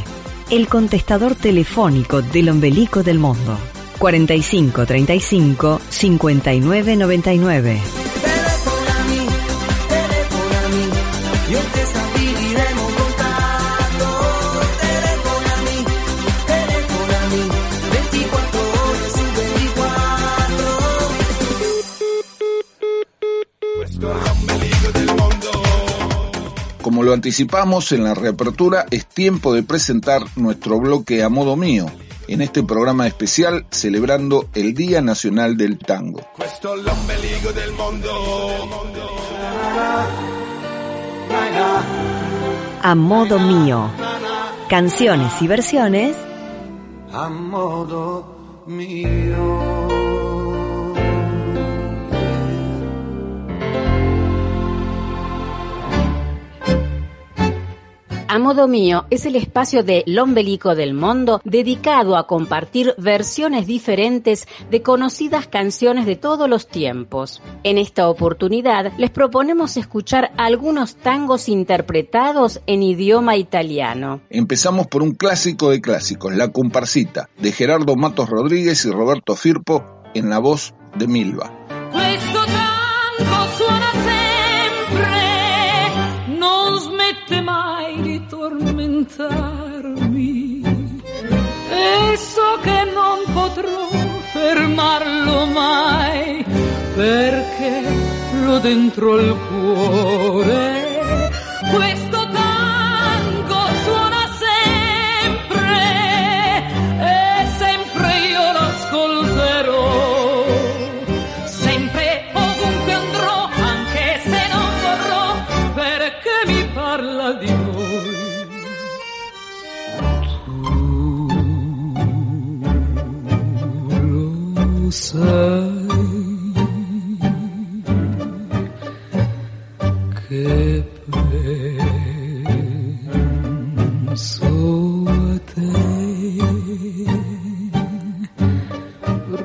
El 0.49 0.67
contestador 0.67 1.35
telefónico 1.35 2.23
del 2.23 2.49
ombelico 2.49 3.03
del 3.03 3.19
mundo. 3.19 3.59
45 3.99 4.87
35 4.87 5.81
59 5.87 6.95
99. 6.95 8.10
Lo 27.11 27.15
anticipamos 27.15 27.91
en 27.91 28.05
la 28.05 28.13
reapertura, 28.13 28.85
es 28.89 29.05
tiempo 29.05 29.53
de 29.53 29.63
presentar 29.63 30.23
nuestro 30.37 30.79
bloque 30.79 31.23
a 31.23 31.27
modo 31.27 31.57
mío, 31.57 31.87
en 32.29 32.41
este 32.41 32.63
programa 32.63 33.05
especial 33.05 33.65
celebrando 33.69 34.47
el 34.53 34.73
Día 34.73 35.01
Nacional 35.01 35.57
del 35.57 35.77
Tango. 35.77 36.21
A 42.81 42.95
modo 42.95 43.39
mío. 43.39 43.91
Canciones 44.69 45.33
y 45.41 45.47
versiones 45.47 46.15
A 47.11 47.27
modo 47.27 48.63
mio. 48.67 50.10
A 58.31 58.39
modo 58.39 58.65
mío 58.69 59.07
es 59.09 59.25
el 59.25 59.35
espacio 59.35 59.83
de 59.83 60.05
Lombelico 60.07 60.73
del 60.73 60.93
Mundo 60.93 61.41
dedicado 61.43 62.15
a 62.15 62.27
compartir 62.27 62.95
versiones 62.97 63.67
diferentes 63.67 64.47
de 64.69 64.81
conocidas 64.81 65.47
canciones 65.47 66.05
de 66.05 66.15
todos 66.15 66.47
los 66.49 66.69
tiempos. 66.69 67.41
En 67.65 67.77
esta 67.77 68.07
oportunidad 68.07 68.93
les 68.97 69.09
proponemos 69.09 69.75
escuchar 69.75 70.31
algunos 70.37 70.95
tangos 70.95 71.49
interpretados 71.49 72.61
en 72.67 72.83
idioma 72.83 73.35
italiano. 73.35 74.21
Empezamos 74.29 74.87
por 74.87 75.03
un 75.03 75.11
clásico 75.11 75.69
de 75.69 75.81
clásicos, 75.81 76.33
La 76.33 76.53
Comparsita, 76.53 77.27
de 77.37 77.51
Gerardo 77.51 77.97
Matos 77.97 78.29
Rodríguez 78.29 78.85
y 78.85 78.91
Roberto 78.91 79.35
Firpo, 79.35 79.83
en 80.13 80.29
la 80.29 80.39
voz 80.39 80.73
de 80.97 81.05
Milva. 81.05 81.51
Tormentarmi. 89.15 90.61
E 91.69 92.17
so 92.17 92.59
che 92.61 92.91
non 92.93 93.19
potrò 93.33 93.89
fermarlo 94.31 95.45
mai, 95.45 96.45
perché 96.95 97.83
lo 98.43 98.59
dentro 98.59 99.17
il 99.17 99.35
cuore. 99.49 101.29
Questo 101.73 102.10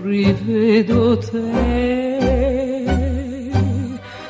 rivedo 0.07 1.19
te, 1.19 2.21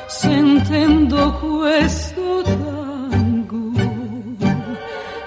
sentendo 0.07 1.33
questo 1.39 2.41
tango, 2.43 3.71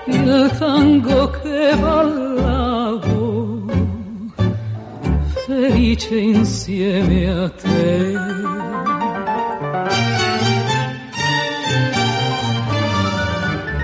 il 0.07 0.51
tango 0.59 1.31
che 1.31 1.77
ballavo, 1.81 2.40
felice 5.61 6.17
insieme 6.17 7.29
a 7.29 7.51
te. 7.51 8.15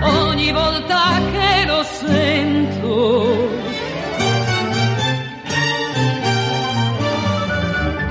ogni 0.01 0.53
volta 0.53 1.21
che 1.33 1.65
lo 1.67 1.83
sento. 1.83 3.49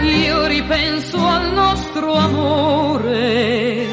Io 0.02 0.46
ripenso 0.46 1.18
al 1.26 1.54
nostro 1.54 2.14
amore. 2.14 3.88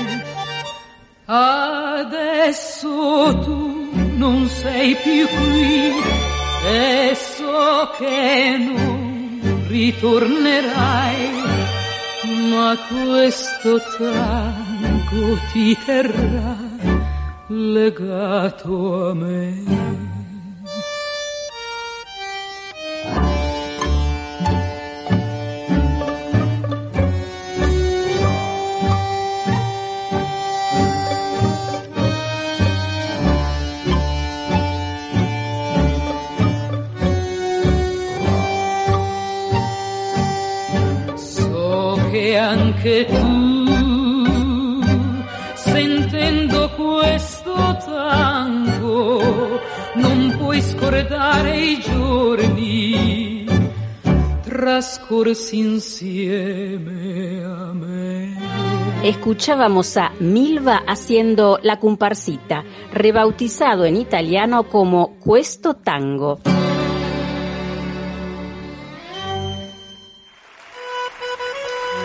Adesso 1.25 2.91
tu 3.45 3.91
non 4.17 4.47
sei 4.49 4.95
più 4.97 5.27
qui 5.29 5.93
e 6.67 7.15
so 7.15 7.91
che 7.97 8.57
non 8.59 9.12
ritornerai, 9.73 11.31
ma 12.51 12.77
questo 12.89 13.81
tango 13.97 15.39
ti 15.51 15.77
terrà 15.87 16.57
legato 17.47 19.09
a 19.09 19.15
me. 19.15 20.12
Anche 42.83 43.07
tu, 43.07 44.83
sentendo 45.55 46.69
questo 46.71 47.55
tango, 47.85 49.61
non 49.95 50.35
puoi 50.37 50.61
scordare 50.61 51.57
i 51.61 51.79
giorni 51.79 53.47
trascorsi 54.43 55.59
insieme 55.59 57.45
a 57.45 57.73
me. 57.73 58.37
Escuchábamos 59.05 59.97
a 59.97 60.11
Milva 60.19 60.83
haciendo 60.85 61.61
la 61.63 61.79
comparsita, 61.79 62.65
rebautizado 62.93 63.85
en 63.85 63.95
italiano 63.97 64.65
como 64.65 65.19
Questo 65.21 65.77
Tango. 65.77 66.52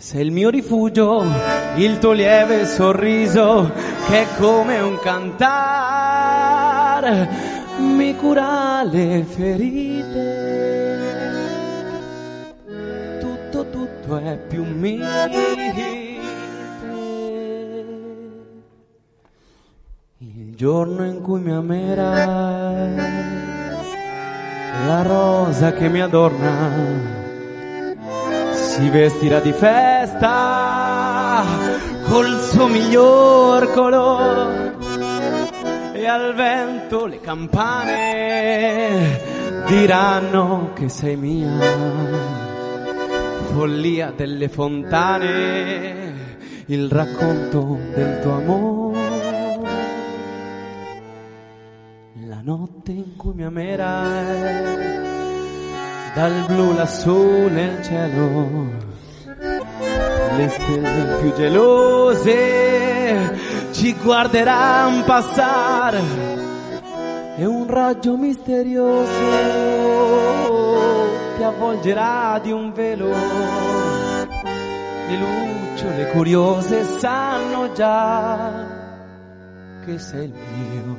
Sei 0.00 0.22
il 0.22 0.32
mio 0.32 0.48
rifugio, 0.48 1.22
il 1.76 1.98
tuo 1.98 2.12
lieve 2.12 2.64
sorriso 2.64 3.70
che 4.08 4.22
è 4.22 4.26
come 4.38 4.80
un 4.80 4.98
cantare 4.98 6.08
mi 7.80 8.16
cura 8.16 8.82
le 8.82 9.26
ferite. 9.28 10.48
Tutto, 13.20 13.66
tutto 13.68 14.16
è 14.16 14.38
più 14.38 14.64
mite. 14.64 16.18
Il 20.16 20.54
giorno 20.54 21.04
in 21.04 21.20
cui 21.20 21.40
mi 21.40 21.52
amerai, 21.52 22.96
la 24.86 25.02
rosa 25.02 25.74
che 25.74 25.90
mi 25.90 26.00
adorna 26.00 27.19
si 28.80 28.88
vestirà 28.88 29.40
di 29.40 29.52
festa 29.52 31.44
col 32.08 32.40
suo 32.40 32.66
miglior 32.66 33.70
colore 33.72 34.74
e 35.92 36.06
al 36.06 36.34
vento 36.34 37.04
le 37.04 37.20
campane 37.20 38.00
diranno 39.66 40.70
che 40.72 40.88
sei 40.88 41.16
mia. 41.16 41.58
Follia 43.52 44.14
delle 44.16 44.48
fontane 44.48 46.14
il 46.66 46.88
racconto 46.88 47.78
del 47.94 48.20
tuo 48.22 48.32
amore. 48.32 48.98
La 52.24 52.40
notte 52.42 52.92
in 52.92 53.14
cui 53.16 53.34
mi 53.34 53.44
amerai 53.44 55.19
dal 56.14 56.44
blu 56.46 56.74
lassù 56.74 57.48
nel 57.48 57.82
cielo 57.84 58.88
le 60.36 60.48
stelle 60.48 61.16
più 61.20 61.32
gelose 61.34 62.38
ci 63.72 63.94
guarderanno 63.94 65.04
passare 65.04 66.00
e 67.36 67.44
un 67.44 67.66
raggio 67.66 68.16
misterioso 68.16 69.08
ti 71.36 71.42
avvolgerà 71.42 72.38
di 72.42 72.52
un 72.52 72.70
velo. 72.72 73.08
Le 75.08 75.16
lucciole 75.16 76.10
curiose 76.10 76.84
sanno 76.84 77.72
già 77.72 78.52
che 79.84 79.98
sei 79.98 80.24
il 80.24 80.34
mio 80.34 80.98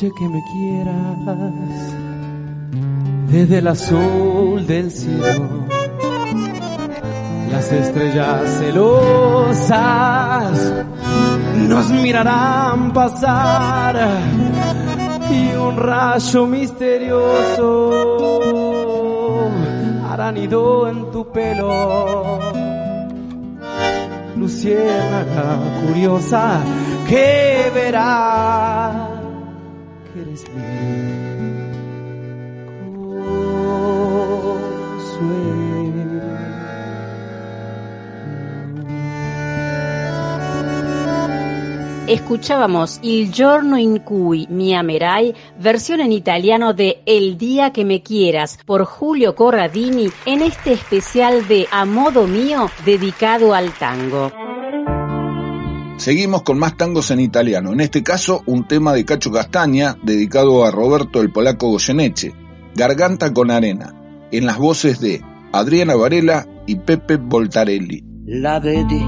noche 0.00 0.12
que 0.16 0.28
me 0.28 0.42
quieras, 0.44 1.18
desde 3.30 3.58
el 3.58 3.66
azul 3.68 4.66
del 4.66 4.90
cielo, 4.90 5.66
las 7.50 7.70
estrellas 7.70 8.48
celosas 8.60 9.72
nos 11.68 11.90
mirarán 11.90 12.94
pasar 12.94 14.22
y 15.30 15.54
un 15.54 15.76
rayo 15.76 16.46
misterioso 16.46 17.90
hará 20.08 20.32
nido 20.32 20.88
en 20.88 21.10
tu 21.10 21.30
pelo. 21.30 22.38
Luciérnaga 24.36 25.58
curiosa 25.86 26.62
que 27.06 27.70
verá 27.74 29.09
Escuchábamos 42.08 42.98
Il 43.02 43.30
giorno 43.30 43.76
in 43.76 44.02
cui 44.02 44.44
mi 44.50 44.74
amerai, 44.74 45.32
versión 45.56 46.00
en 46.00 46.10
italiano 46.10 46.72
de 46.72 47.02
El 47.06 47.38
día 47.38 47.70
que 47.70 47.84
me 47.84 48.02
quieras, 48.02 48.58
por 48.66 48.84
Julio 48.84 49.36
Corradini, 49.36 50.08
en 50.26 50.42
este 50.42 50.72
especial 50.72 51.46
de 51.46 51.68
A 51.70 51.84
modo 51.84 52.26
mío 52.26 52.68
dedicado 52.84 53.54
al 53.54 53.72
tango. 53.74 54.32
Seguimos 56.00 56.44
con 56.44 56.58
más 56.58 56.78
tangos 56.78 57.10
en 57.10 57.20
italiano, 57.20 57.74
en 57.74 57.80
este 57.80 58.02
caso 58.02 58.42
un 58.46 58.66
tema 58.66 58.94
de 58.94 59.04
Cacho 59.04 59.30
Castaña 59.30 59.98
dedicado 60.02 60.64
a 60.64 60.70
Roberto 60.70 61.20
el 61.20 61.30
Polaco 61.30 61.68
Goyeneche, 61.68 62.32
Garganta 62.74 63.34
con 63.34 63.50
Arena, 63.50 63.92
en 64.32 64.46
las 64.46 64.56
voces 64.56 64.98
de 65.00 65.20
Adriana 65.52 65.96
Varela 65.96 66.46
y 66.66 66.76
Pepe 66.76 67.18
Voltarelli. 67.18 68.02
La 68.28 68.58
vedi, 68.60 68.98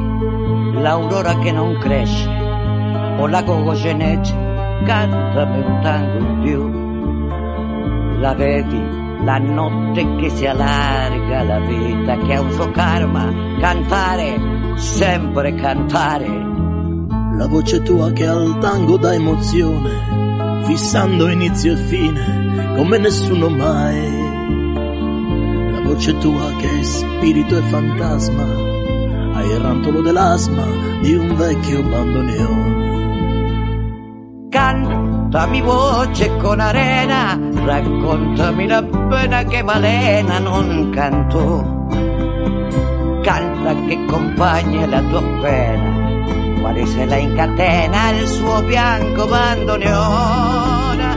l'aurora 0.75 1.39
che 1.39 1.51
non 1.51 1.81
cresce, 1.81 2.29
Polaco 3.17 3.63
Goyeneche, 3.63 4.31
cantami 4.85 5.65
un 5.65 5.81
tango 5.81 6.19
in 6.19 6.41
più. 6.43 8.21
La 8.21 8.35
vedi, 8.35 8.83
la 9.25 9.39
notte 9.39 10.17
che 10.21 10.29
si 10.29 10.45
allarga, 10.45 11.43
la 11.43 11.61
vita 11.61 12.19
che 12.19 12.35
ha 12.35 12.41
un 12.43 12.53
suo 12.53 12.71
karma, 12.71 13.33
cantare, 13.59 14.75
sempre 14.77 15.55
cantare 15.55 16.52
la 17.37 17.47
voce 17.47 17.83
tua 17.83 18.13
che 18.13 18.27
al 18.27 18.59
tango 18.61 18.97
dà 18.97 19.15
emozione, 19.15 20.63
fissando 20.65 21.29
inizio 21.29 21.73
e 21.73 21.77
fine 21.77 22.75
come 22.77 22.99
nessuno 22.99 23.49
mai. 23.49 24.31
La 25.73 25.81
voce 25.83 26.17
tua 26.19 26.51
che 26.59 26.81
è 26.81 26.83
spirito 26.83 27.57
e 27.57 27.63
fantasma, 27.63 28.43
hai 29.35 29.49
il 29.49 29.61
rantolo 29.61 30.03
dell'asma 30.03 30.65
di 31.01 31.15
un 31.15 31.35
vecchio 31.35 31.83
bandoneone. 31.83 32.91
Cantami 34.51 35.61
voce 35.63 36.37
con 36.37 36.61
arena, 36.61 37.39
raccontami 37.65 38.67
la 38.67 38.83
pena 38.83 39.43
che 39.45 39.63
Valena 39.63 40.39
non 40.39 40.91
cantò. 40.91 41.81
Canta 43.23 43.75
che 43.87 44.05
compagna 44.07 44.87
la 44.87 45.01
tua 45.01 45.23
pena 45.41 46.02
quale 46.63 46.87
se 46.87 47.05
la 47.05 47.17
incatena 47.17 48.11
il 48.11 48.27
suo 48.29 48.63
bianco 48.63 49.27
bandoneona. 49.27 51.17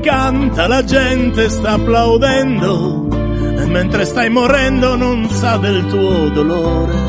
Canta, 0.00 0.66
la 0.68 0.84
gente 0.84 1.48
sta 1.50 1.72
applaudendo 1.72 3.08
e 3.10 3.66
mentre 3.66 4.04
stai 4.04 4.30
morendo 4.30 4.96
non 4.96 5.28
sa 5.28 5.56
del 5.58 5.84
tuo 5.86 6.28
dolore. 6.30 7.08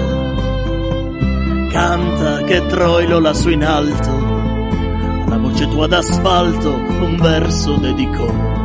Canta 1.70 2.42
che 2.44 2.66
Troilo 2.66 3.20
lassù 3.20 3.50
in 3.50 3.64
alto, 3.64 4.10
alla 5.26 5.38
voce 5.38 5.68
tua 5.70 5.88
d'asfalto 5.88 6.74
un 6.74 7.18
verso 7.18 7.76
dedicò. 7.76 8.61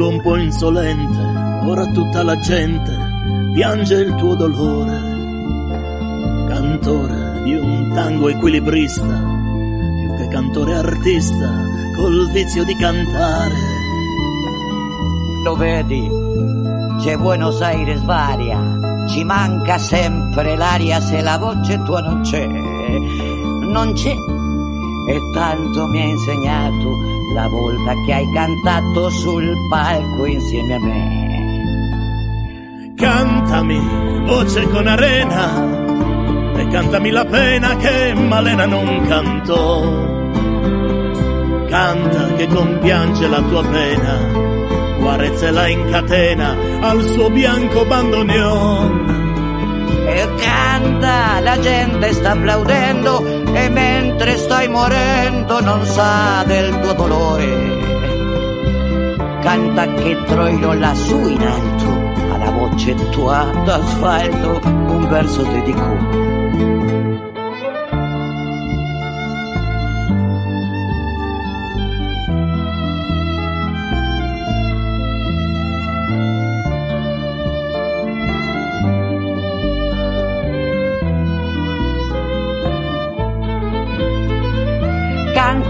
Tango 0.00 0.08
un 0.08 0.22
po' 0.22 0.36
insolente, 0.36 1.68
ora 1.68 1.84
tutta 1.88 2.22
la 2.22 2.38
gente 2.38 2.90
piange 3.52 3.96
il 3.96 4.14
tuo 4.14 4.34
dolore. 4.34 4.98
Cantore 6.48 7.42
di 7.42 7.54
un 7.54 7.90
tango 7.94 8.30
equilibrista, 8.30 9.04
più 9.04 10.16
che 10.16 10.28
cantore 10.28 10.74
artista, 10.74 11.50
col 11.96 12.30
vizio 12.30 12.64
di 12.64 12.74
cantare. 12.76 13.54
Lo 15.44 15.54
vedi, 15.56 16.08
c'è 17.00 17.18
Buenos 17.18 17.60
Aires 17.60 18.02
varia, 18.02 19.06
ci 19.06 19.22
manca 19.24 19.76
sempre 19.76 20.56
l'aria 20.56 20.98
se 21.00 21.20
la 21.20 21.36
voce 21.36 21.82
tua 21.82 22.00
non 22.00 22.22
c'è. 22.22 22.46
Non 22.46 23.92
c'è, 23.92 24.14
e 24.14 25.20
tanto 25.34 25.86
mi 25.86 26.00
ha 26.00 26.04
insegnato 26.04 27.09
la 27.32 27.48
volta 27.48 27.92
che 28.04 28.12
hai 28.12 28.30
cantato 28.32 29.10
sul 29.10 29.54
palco 29.68 30.26
insieme 30.26 30.74
a 30.74 30.78
me. 30.78 31.18
Cantami, 32.96 33.80
voce 34.26 34.68
con 34.68 34.86
arena, 34.86 36.54
e 36.56 36.66
cantami 36.68 37.10
la 37.10 37.24
pena 37.24 37.76
che 37.76 38.14
Malena 38.14 38.66
non 38.66 39.06
cantò. 39.06 40.08
Canta 41.68 42.34
che 42.34 42.46
compiange 42.48 43.28
la 43.28 43.40
tua 43.42 43.62
pena, 43.62 44.48
Guarezza 45.00 45.50
la 45.50 45.66
incatena 45.66 46.54
al 46.80 47.02
suo 47.02 47.30
bianco 47.30 47.86
bandoneon. 47.86 49.18
E 50.06 50.28
canta, 50.36 51.40
la 51.40 51.58
gente 51.58 52.12
sta 52.12 52.32
applaudendo 52.32 53.39
e 53.52 53.68
mentre 53.68 54.36
stai 54.36 54.68
morendo 54.68 55.60
non 55.60 55.84
sa 55.84 56.42
del 56.46 56.78
tuo 56.80 56.92
dolore. 56.92 57.78
Canta 59.40 59.86
che 59.94 60.16
troilo 60.26 60.72
lassù 60.74 61.28
in 61.28 61.42
alto, 61.42 62.32
alla 62.32 62.50
voce 62.50 62.94
tua 63.10 63.50
d'asfalto 63.64 64.60
un 64.64 65.08
verso 65.08 65.42
dedico. 65.42 66.19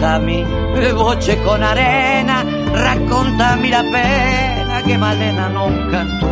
Cantami, 0.00 0.42
voce 0.94 1.40
con 1.42 1.62
arena, 1.62 2.42
raccontami 2.42 3.68
la 3.68 3.82
pena 3.82 4.80
che 4.80 4.96
Malena 4.96 5.48
non 5.48 5.88
cantò. 5.90 6.28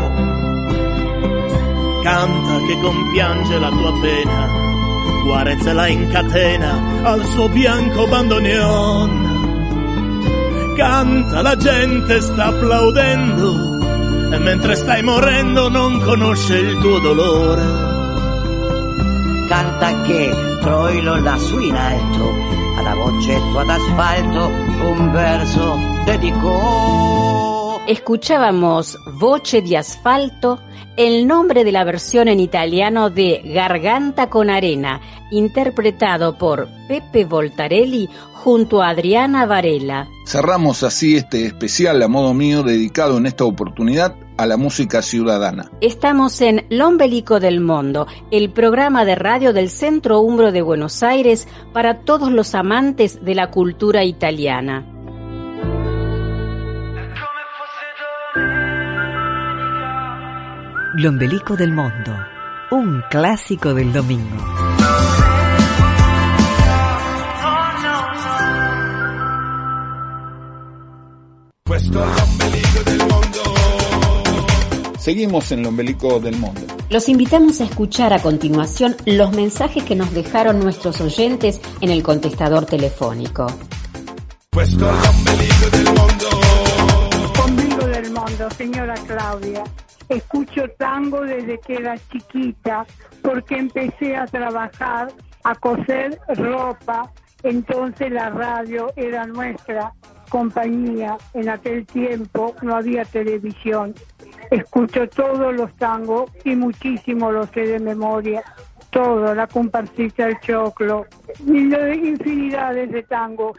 Canta 2.03 2.67
che 2.67 2.81
compiange 2.81 3.59
la 3.59 3.69
tua 3.69 3.93
pena, 4.01 4.67
Guarezza 5.25 5.75
la 5.75 5.87
incatena 5.89 7.03
al 7.03 7.23
suo 7.27 7.51
bianco 7.51 8.07
bandoneon. 8.07 9.37
Canta, 10.75 11.43
la 11.43 11.57
gente 11.57 12.23
sta 12.23 12.47
applaudendo 12.47 14.33
e 14.33 14.39
mentre 14.39 14.75
stai 14.77 15.03
morendo 15.03 15.69
non 15.69 16.01
conosce 16.01 16.57
il 16.57 16.79
tuo 16.79 16.99
dolore. 17.01 17.63
Canta 19.49 20.01
che 20.03 20.48
Troilo 20.61 21.17
lassù 21.21 21.59
in 21.61 21.75
alto 21.75 22.33
alla 22.79 22.95
bocchetto 22.95 23.59
ad 23.59 23.71
asfalto 23.71 24.47
un 24.47 25.13
verso 25.13 25.79
dedicó. 26.05 27.81
Escuchábamos 27.87 28.99
Voce 29.15 29.63
di 29.63 29.75
Asfalto, 29.75 30.61
el 30.97 31.27
nombre 31.27 31.65
de 31.65 31.73
la 31.73 31.85
versión 31.85 32.29
en 32.29 32.39
italiano 32.39 33.09
de 33.09 33.41
Garganta 33.45 34.29
con 34.29 34.51
Arena, 34.51 35.01
interpretado 35.31 36.37
por 36.37 36.69
Pepe 36.87 37.25
Voltarelli 37.25 38.09
junto 38.35 38.83
a 38.83 38.91
Adriana 38.91 39.47
Varela. 39.47 40.07
Cerramos 40.27 40.83
así 40.83 41.17
este 41.17 41.47
especial 41.47 42.03
a 42.03 42.09
modo 42.09 42.35
mío 42.35 42.63
dedicado 42.63 43.17
en 43.17 43.27
esta 43.27 43.45
oportunidad 43.45 44.15
a 44.39 44.47
la 44.47 44.57
música 44.57 45.03
ciudadana. 45.03 45.71
Estamos 45.81 46.41
en 46.41 46.65
Lombelico 46.71 47.41
del 47.41 47.61
Mundo, 47.61 48.07
el 48.31 48.51
programa 48.51 49.05
de 49.05 49.17
radio 49.17 49.53
del 49.53 49.69
Centro 49.69 50.21
Umbro 50.21 50.53
de 50.53 50.63
Buenos 50.63 51.03
Aires 51.03 51.49
para 51.75 52.05
todos 52.05 52.31
los 52.31 52.55
amantes 52.55 53.23
de 53.25 53.35
la 53.35 53.51
cultura 53.51 54.05
italiana. 54.05 54.87
Lombelico 60.95 61.57
del 61.57 61.73
Mundo, 61.73 62.17
un 62.71 63.03
clásico 63.11 63.75
del 63.75 63.93
domingo. 63.93 64.37
Seguimos 75.09 75.51
en 75.53 75.61
el 75.61 75.67
ombelico 75.69 76.21
del 76.21 76.37
mundo. 76.37 76.61
Los 76.91 77.09
invitamos 77.09 77.63
a 77.63 77.65
escuchar 77.65 78.13
a 78.13 78.21
continuación 78.21 78.95
los 79.07 79.33
mensajes 79.33 79.83
que 79.83 79.95
nos 79.95 80.13
dejaron 80.13 80.61
nuestros 80.61 81.01
oyentes 81.01 81.63
en 81.81 81.89
el 81.89 82.03
contestador 82.03 82.67
telefónico. 82.67 83.47
Puesto 84.51 84.91
el 84.91 85.71
del 85.71 85.85
mundo. 85.95 86.29
Ombligo 87.43 87.87
del 87.87 88.13
mundo, 88.13 88.51
señora 88.55 88.93
Claudia. 89.07 89.65
Escucho 90.11 90.65
tango 90.77 91.23
desde 91.23 91.59
que 91.61 91.77
era 91.77 91.97
chiquita 92.13 92.85
porque 93.23 93.57
empecé 93.57 94.15
a 94.15 94.27
trabajar, 94.27 95.11
a 95.43 95.55
coser 95.55 96.21
ropa. 96.37 97.11
Entonces 97.45 98.13
la 98.13 98.29
radio 98.29 98.93
era 98.95 99.25
nuestra 99.25 99.91
compañía. 100.29 101.17
En 101.35 101.49
aquel 101.49 101.87
tiempo 101.87 102.55
no 102.63 102.77
había 102.77 103.05
televisión. 103.05 103.95
Escucho 104.51 105.09
todos 105.09 105.55
los 105.55 105.75
tangos 105.77 106.31
y 106.45 106.55
muchísimo 106.55 107.33
los 107.33 107.49
sé 107.51 107.67
de 107.67 107.79
memoria. 107.79 108.43
Todo, 108.91 109.35
la 109.35 109.47
comparsita, 109.47 110.29
el 110.29 110.41
choclo, 110.41 111.07
infinidades 111.47 112.91
de 112.91 113.03
tangos. 113.03 113.59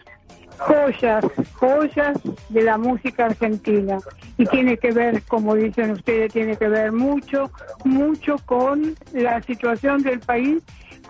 Joyas, 0.57 1.23
joyas 1.53 2.17
de 2.49 2.63
la 2.63 2.77
música 2.77 3.27
argentina. 3.27 3.97
Y 4.37 4.45
tiene 4.45 4.77
que 4.77 4.91
ver, 4.91 5.21
como 5.23 5.55
dicen 5.55 5.91
ustedes, 5.91 6.33
tiene 6.33 6.57
que 6.57 6.67
ver 6.67 6.91
mucho, 6.91 7.51
mucho 7.85 8.35
con 8.45 8.95
la 9.13 9.41
situación 9.43 10.01
del 10.01 10.19
país 10.19 10.63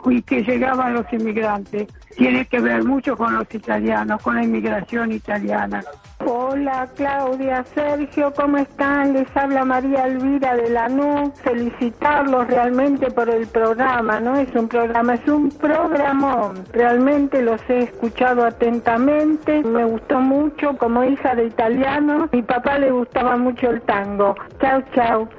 y 0.06 0.22
que 0.22 0.43
llegaban 0.43 0.93
los 0.93 1.12
inmigrantes. 1.12 1.88
Tiene 2.16 2.45
que 2.45 2.60
ver 2.60 2.84
mucho 2.84 3.16
con 3.16 3.34
los 3.36 3.54
italianos, 3.54 4.22
con 4.22 4.36
la 4.36 4.43
inmigración 4.43 5.12
italiana. 5.12 5.84
Hola 6.26 6.88
Claudia, 6.95 7.64
Sergio, 7.74 8.34
¿cómo 8.36 8.58
están? 8.58 9.14
Les 9.14 9.28
habla 9.38 9.64
María 9.64 10.06
Elvira 10.06 10.56
de 10.56 10.70
Lanús. 10.70 11.32
Felicitarlos 11.41 12.47
realmente 12.47 13.10
por 13.10 13.30
el 13.30 13.47
programa, 13.47 14.20
no 14.20 14.36
es 14.36 14.54
un 14.54 14.68
programa, 14.68 15.14
es 15.14 15.28
un 15.30 15.50
programón. 15.50 16.66
Realmente 16.74 17.41
los 17.41 17.62
he 17.70 17.84
escuchado 17.84 18.45
atentamente, 18.45 19.64
me 19.64 19.86
gustó 19.86 20.20
mucho 20.20 20.78
como 20.78 21.04
hija 21.06 21.36
de 21.36 21.45
italiano. 21.45 22.28
Mi 22.32 22.41
papá 22.41 22.78
le 22.78 22.91
gustaba 22.91 23.38
mucho 23.38 23.70
el 23.70 23.82
tango. 23.82 24.36
Chao, 24.60 24.84
chao. 24.93 25.30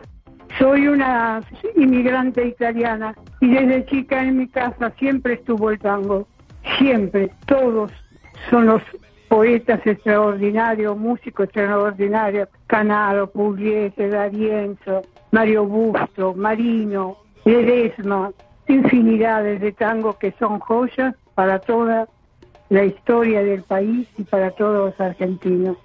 Soy 0.61 0.89
una 0.89 1.41
inmigrante 1.75 2.47
italiana 2.47 3.15
y 3.41 3.49
desde 3.49 3.87
chica 3.87 4.23
en 4.23 4.37
mi 4.37 4.47
casa 4.47 4.93
siempre 4.99 5.35
estuvo 5.35 5.71
el 5.71 5.79
tango. 5.79 6.29
Siempre, 6.77 7.31
todos 7.47 7.91
son 8.51 8.67
los 8.67 8.83
poetas 9.29 9.81
extraordinarios, 9.87 10.99
músicos 10.99 11.45
extraordinarios, 11.47 12.51
Canaro, 12.67 13.31
Pugliese, 13.31 14.11
D'Arienzo, 14.11 15.01
Mario 15.31 15.65
Busto, 15.65 16.35
Marino, 16.35 17.17
Ledesma, 17.47 18.31
infinidades 18.69 19.63
de 19.63 19.73
tangos 19.73 20.17
que 20.17 20.33
son 20.39 20.59
joyas 20.59 21.15
para 21.35 21.59
toda 21.61 22.07
la 22.69 22.85
historia 22.85 23.43
del 23.43 23.63
país 23.63 24.07
y 24.19 24.25
para 24.25 24.51
todos 24.51 24.91
los 24.91 25.01
argentinos. 25.01 25.79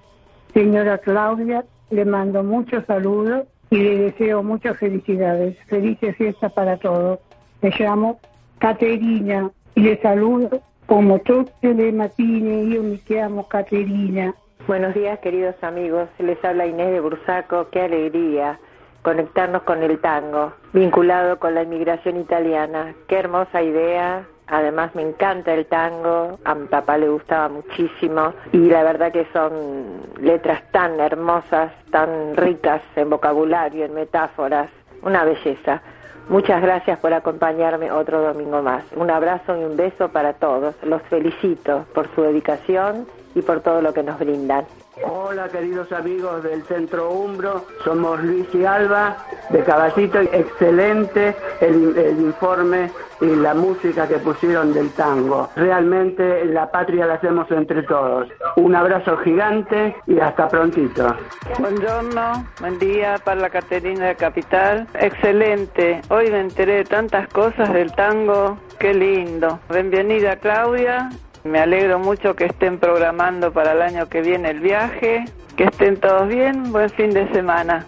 Señora 0.53 0.97
Claudia, 0.97 1.63
le 1.91 2.03
mando 2.03 2.43
muchos 2.43 2.85
saludos 2.85 3.45
y 3.75 3.79
le 3.79 3.97
deseo 3.97 4.41
muchas 4.41 4.77
felicidades. 4.77 5.57
Felices 5.67 6.15
fiestas 6.15 6.53
para 6.53 6.77
todos. 6.77 7.19
Me 7.61 7.71
llamo 7.77 8.19
Caterina 8.59 9.51
y 9.75 9.81
le 9.81 10.01
saludo 10.01 10.61
como 10.85 11.19
tutte 11.19 11.73
le 11.73 11.91
mattine, 11.91 12.69
yo 12.69 12.83
me 12.83 12.99
llamo 13.09 13.47
Caterina. 13.47 14.33
Buenos 14.67 14.93
días, 14.93 15.19
queridos 15.19 15.55
amigos. 15.61 16.07
Les 16.19 16.43
habla 16.45 16.67
Inés 16.67 16.91
de 16.91 17.01
Bursaco. 17.01 17.67
Qué 17.69 17.81
alegría 17.81 18.59
conectarnos 19.01 19.63
con 19.63 19.83
el 19.83 19.99
tango, 19.99 20.53
vinculado 20.73 21.37
con 21.37 21.53
la 21.53 21.63
inmigración 21.63 22.17
italiana. 22.17 22.95
Qué 23.07 23.17
hermosa 23.17 23.61
idea. 23.61 24.25
Además 24.47 24.93
me 24.93 25.01
encanta 25.01 25.53
el 25.53 25.65
tango, 25.65 26.37
a 26.43 26.53
mi 26.53 26.67
papá 26.67 26.97
le 26.97 27.09
gustaba 27.09 27.49
muchísimo 27.49 28.33
y 28.51 28.69
la 28.69 28.83
verdad 28.83 29.11
que 29.11 29.25
son 29.33 30.01
letras 30.19 30.61
tan 30.71 30.99
hermosas, 30.99 31.71
tan 31.89 32.35
ricas 32.35 32.81
en 32.95 33.09
vocabulario, 33.09 33.85
en 33.85 33.93
metáforas, 33.95 34.69
una 35.01 35.23
belleza. 35.23 35.81
Muchas 36.29 36.61
gracias 36.61 36.99
por 36.99 37.13
acompañarme 37.13 37.91
otro 37.91 38.21
domingo 38.21 38.61
más. 38.61 38.83
Un 38.95 39.09
abrazo 39.11 39.57
y 39.57 39.63
un 39.63 39.77
beso 39.77 40.09
para 40.09 40.33
todos. 40.33 40.75
Los 40.83 41.01
felicito 41.03 41.85
por 41.93 42.07
su 42.13 42.21
dedicación 42.21 43.07
y 43.35 43.41
por 43.41 43.61
todo 43.61 43.81
lo 43.81 43.93
que 43.93 44.03
nos 44.03 44.17
brindan. 44.17 44.65
Hola 45.03 45.49
queridos 45.49 45.91
amigos 45.91 46.41
del 46.43 46.63
Centro 46.63 47.11
Umbro, 47.11 47.65
somos 47.83 48.23
Luis 48.23 48.47
y 48.55 48.63
Alba 48.63 49.17
de 49.49 49.63
Caballito, 49.63 50.19
excelente 50.19 51.35
el, 51.61 51.97
el, 51.97 52.19
informe 52.19 52.91
y 53.21 53.27
la 53.27 53.53
música 53.53 54.07
que 54.07 54.15
pusieron 54.15 54.73
del 54.73 54.89
tango. 54.91 55.49
Realmente 55.55 56.45
la 56.45 56.69
patria 56.71 57.05
la 57.05 57.15
hacemos 57.15 57.49
entre 57.51 57.83
todos. 57.83 58.27
Un 58.55 58.75
abrazo 58.75 59.17
gigante 59.17 59.95
y 60.07 60.19
hasta 60.19 60.47
prontito. 60.47 61.15
Buongiorno, 61.59 62.45
buen 62.59 62.79
día 62.79 63.15
para 63.23 63.41
la 63.41 63.49
Caterina 63.49 64.07
de 64.07 64.15
Capital. 64.15 64.87
Excelente, 64.99 66.01
hoy 66.09 66.31
me 66.31 66.41
enteré 66.41 66.77
de 66.77 66.85
tantas 66.85 67.27
cosas 67.29 67.73
del 67.73 67.91
tango, 67.93 68.57
qué 68.79 68.93
lindo. 68.93 69.59
Bienvenida 69.69 70.35
Claudia 70.37 71.09
me 71.45 71.59
alegro 71.59 71.99
mucho 71.99 72.35
que 72.35 72.45
estén 72.45 72.79
programando 72.79 73.53
para 73.53 73.73
el 73.73 73.81
año 73.83 74.09
que 74.09 74.21
viene 74.21 74.49
el 74.49 74.61
viaje. 74.61 75.25
Que 75.55 75.65
estén 75.65 75.97
todos 75.97 76.27
bien. 76.27 76.71
Buen 76.71 76.89
fin 76.89 77.11
de 77.11 77.31
semana. 77.31 77.85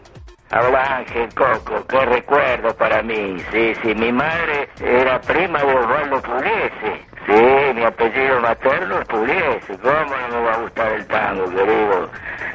Ángel 0.50 1.30
Coco, 1.36 1.86
qué 1.88 2.06
recuerdo 2.06 2.74
para 2.76 3.02
mí. 3.02 3.38
Sí, 3.52 3.76
sí, 3.82 3.93
mi 3.95 4.12
madre 4.12 4.70
era 4.80 5.20
prima 5.22 5.60
de 5.60 5.76
Osvaldo 5.76 6.22
Pugliese. 6.22 7.06
Sí, 7.26 7.74
mi 7.76 7.84
apellido 7.84 8.39
materno 8.39 9.00
es 9.00 9.06
Pugliese. 9.08 9.78
¿Cómo 9.82 10.16
no 10.32 10.39
me 10.39 10.45
va 10.45 10.54
a 10.54 10.58
gustar 10.58 10.91
el 10.93 11.06
tango, 11.08 11.50
querido? 11.50 12.10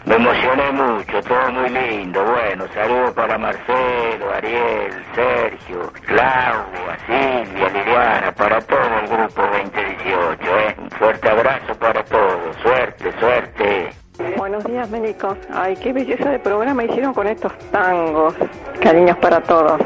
Me 0.06 0.14
emocioné 0.14 0.72
mucho, 0.72 1.22
todo 1.22 1.52
muy 1.52 1.68
lindo. 1.68 2.24
Bueno, 2.24 2.64
saludos 2.72 3.12
para 3.12 3.36
Marcelo, 3.36 4.32
Ariel, 4.34 5.04
Sergio, 5.14 5.92
Claudia, 6.06 6.98
Silvia, 7.06 7.68
Liliana, 7.68 8.32
para 8.32 8.60
todo 8.62 8.98
el 9.02 9.08
grupo 9.08 9.42
2018. 9.42 10.58
¿eh? 10.58 10.76
Un 10.78 10.90
fuerte 10.92 11.28
abrazo 11.28 11.74
para 11.78 12.02
todos. 12.04 12.56
Suerte, 12.62 13.12
suerte. 13.20 14.01
Buenos 14.36 14.64
días, 14.64 14.88
Ménico. 14.90 15.36
Ay, 15.52 15.76
qué 15.76 15.92
belleza 15.92 16.30
de 16.30 16.38
programa 16.38 16.84
hicieron 16.84 17.12
con 17.12 17.26
estos 17.26 17.52
tangos. 17.70 18.34
Cariños 18.80 19.16
para 19.18 19.40
todos. 19.40 19.80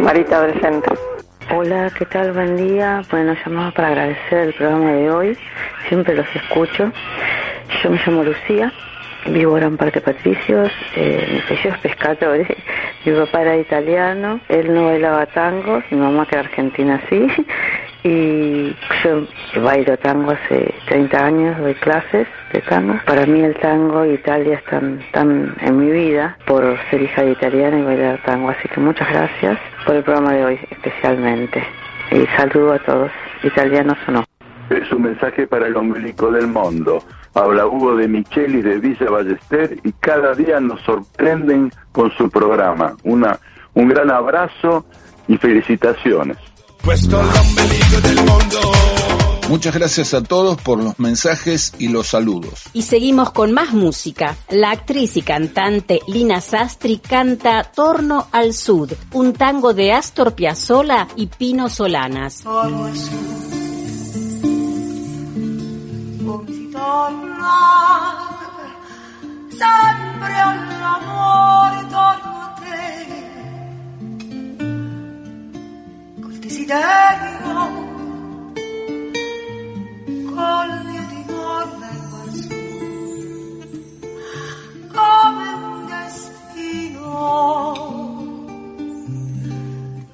Marita 0.00 0.42
del 0.42 0.60
Centro. 0.60 0.96
Hola, 1.54 1.90
¿qué 1.96 2.04
tal? 2.06 2.32
Buen 2.32 2.56
día. 2.56 3.02
Bueno, 3.10 3.34
llamamos 3.44 3.74
para 3.74 3.88
agradecer 3.88 4.48
el 4.48 4.54
programa 4.54 4.92
de 4.92 5.10
hoy. 5.10 5.38
Siempre 5.88 6.14
los 6.14 6.26
escucho. 6.34 6.92
Yo 7.82 7.90
me 7.90 8.00
llamo 8.04 8.24
Lucía, 8.24 8.72
vivo 9.26 9.58
en 9.58 9.76
Parque 9.76 10.00
Patricios, 10.00 10.72
eh, 10.96 11.28
mi 11.30 11.38
apellido 11.38 11.74
es 11.74 11.78
Pescatore, 11.80 12.56
mi 13.04 13.12
papá 13.12 13.42
era 13.42 13.56
italiano, 13.56 14.40
él 14.48 14.72
no 14.72 14.86
bailaba 14.86 15.26
tangos, 15.26 15.84
mi 15.90 15.98
mamá 15.98 16.26
que 16.26 16.36
era 16.36 16.48
argentina 16.48 17.00
sí, 17.08 17.26
y 18.04 18.74
yo 19.02 19.26
bailo 19.62 19.96
tango 19.98 20.30
hace 20.30 20.74
30 20.86 21.24
años, 21.24 21.58
doy 21.58 21.74
clases 21.74 22.28
de 22.52 22.60
tango. 22.62 22.94
Para 23.06 23.26
mí 23.26 23.40
el 23.40 23.54
tango 23.56 24.04
y 24.04 24.14
Italia 24.14 24.56
están 24.56 25.00
tan 25.12 25.56
en 25.60 25.78
mi 25.78 25.90
vida 25.90 26.36
por 26.46 26.76
ser 26.90 27.02
hija 27.02 27.22
de 27.22 27.32
italiana 27.32 27.78
y 27.78 27.82
bailar 27.82 28.22
tango, 28.24 28.50
así 28.50 28.68
que 28.68 28.80
muchas 28.80 29.08
gracias 29.08 29.58
por 29.84 29.96
el 29.96 30.04
programa 30.04 30.32
de 30.32 30.44
hoy 30.44 30.60
especialmente. 30.70 31.62
Y 32.10 32.24
saludo 32.36 32.74
a 32.74 32.78
todos, 32.78 33.10
italianos 33.42 33.98
o 34.06 34.12
no. 34.12 34.24
Es 34.70 34.90
un 34.92 35.02
mensaje 35.02 35.46
para 35.46 35.66
el 35.66 35.76
ombligo 35.76 36.30
del 36.30 36.46
mundo. 36.46 37.02
Habla 37.34 37.66
Hugo 37.66 37.96
de 37.96 38.08
Micheli 38.08 38.62
de 38.62 38.78
Villa 38.78 39.10
Ballester 39.10 39.76
y 39.82 39.92
cada 39.92 40.34
día 40.34 40.60
nos 40.60 40.80
sorprenden 40.82 41.70
con 41.92 42.10
su 42.12 42.30
programa. 42.30 42.94
Una, 43.04 43.38
un 43.74 43.88
gran 43.88 44.10
abrazo 44.10 44.84
y 45.26 45.36
felicitaciones. 45.36 46.36
Del 48.02 48.16
mondo. 48.24 48.72
Muchas 49.48 49.74
gracias 49.74 50.12
a 50.14 50.22
todos 50.22 50.60
por 50.60 50.82
los 50.82 50.98
mensajes 50.98 51.72
y 51.78 51.88
los 51.88 52.08
saludos. 52.08 52.64
Y 52.74 52.82
seguimos 52.82 53.30
con 53.30 53.52
más 53.52 53.72
música. 53.72 54.36
La 54.50 54.70
actriz 54.70 55.16
y 55.16 55.22
cantante 55.22 56.00
Lina 56.06 56.40
Sastri 56.40 56.98
canta 56.98 57.62
Torno 57.64 58.28
al 58.30 58.52
Sud, 58.52 58.92
un 59.12 59.32
tango 59.32 59.72
de 59.72 59.92
Astor 59.92 60.34
Piazzolla 60.34 61.08
y 61.16 61.26
Pino 61.26 61.68
Solanas. 61.68 62.42
Torno 62.42 62.84
al 62.84 62.94
desiderio 76.58 77.86
col 80.34 80.70
mio 80.86 81.02
timore 81.08 81.70
vengo 81.78 82.16
al 82.22 82.32
sud 82.34 83.70
come 84.92 85.46
un 85.52 85.86
destino 85.86 87.12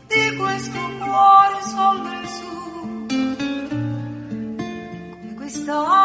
di 0.09 0.37
questo 0.37 0.81
cuore 0.99 1.63
sol 1.63 1.97
del 2.03 2.27
sud 2.29 3.09
come 5.11 5.35
quest'aria 5.35 6.04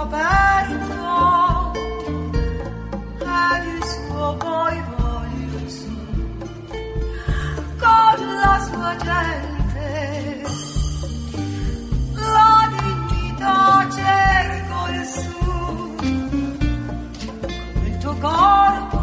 aperto 0.00 1.72
ed 3.18 3.64
il 3.66 3.84
suo 3.84 4.36
poi 4.36 4.82
voglio 4.96 5.68
sud 5.68 6.74
con 7.78 8.16
la 8.40 8.56
sua 8.70 8.96
gente 8.96 10.42
la 12.14 12.70
dignità 12.80 13.88
cerco 13.90 14.78
il 14.88 15.04
sud 15.04 16.00
come 17.74 17.88
il 17.88 17.98
tuo 17.98 18.14
corpo 18.16 18.99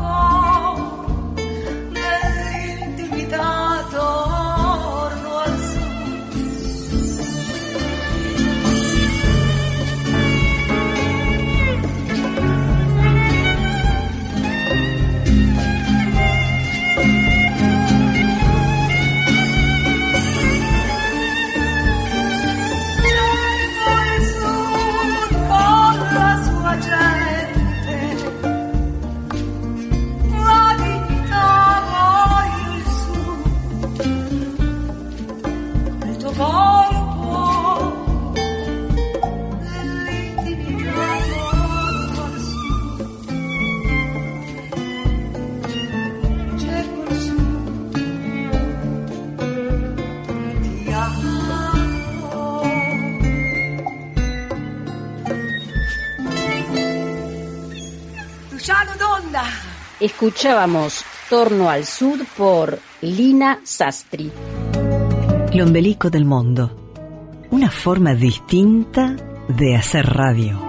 Escuchábamos 60.08 61.04
Torno 61.30 61.70
al 61.70 61.86
Sud 61.86 62.22
por 62.38 62.80
Lina 63.02 63.60
Sastri. 63.66 64.32
L'ombelico 65.54 66.10
del 66.10 66.24
mundo. 66.24 66.94
Una 67.52 67.70
forma 67.70 68.16
distinta 68.16 69.18
de 69.50 69.76
hacer 69.76 70.06
radio. 70.06 70.62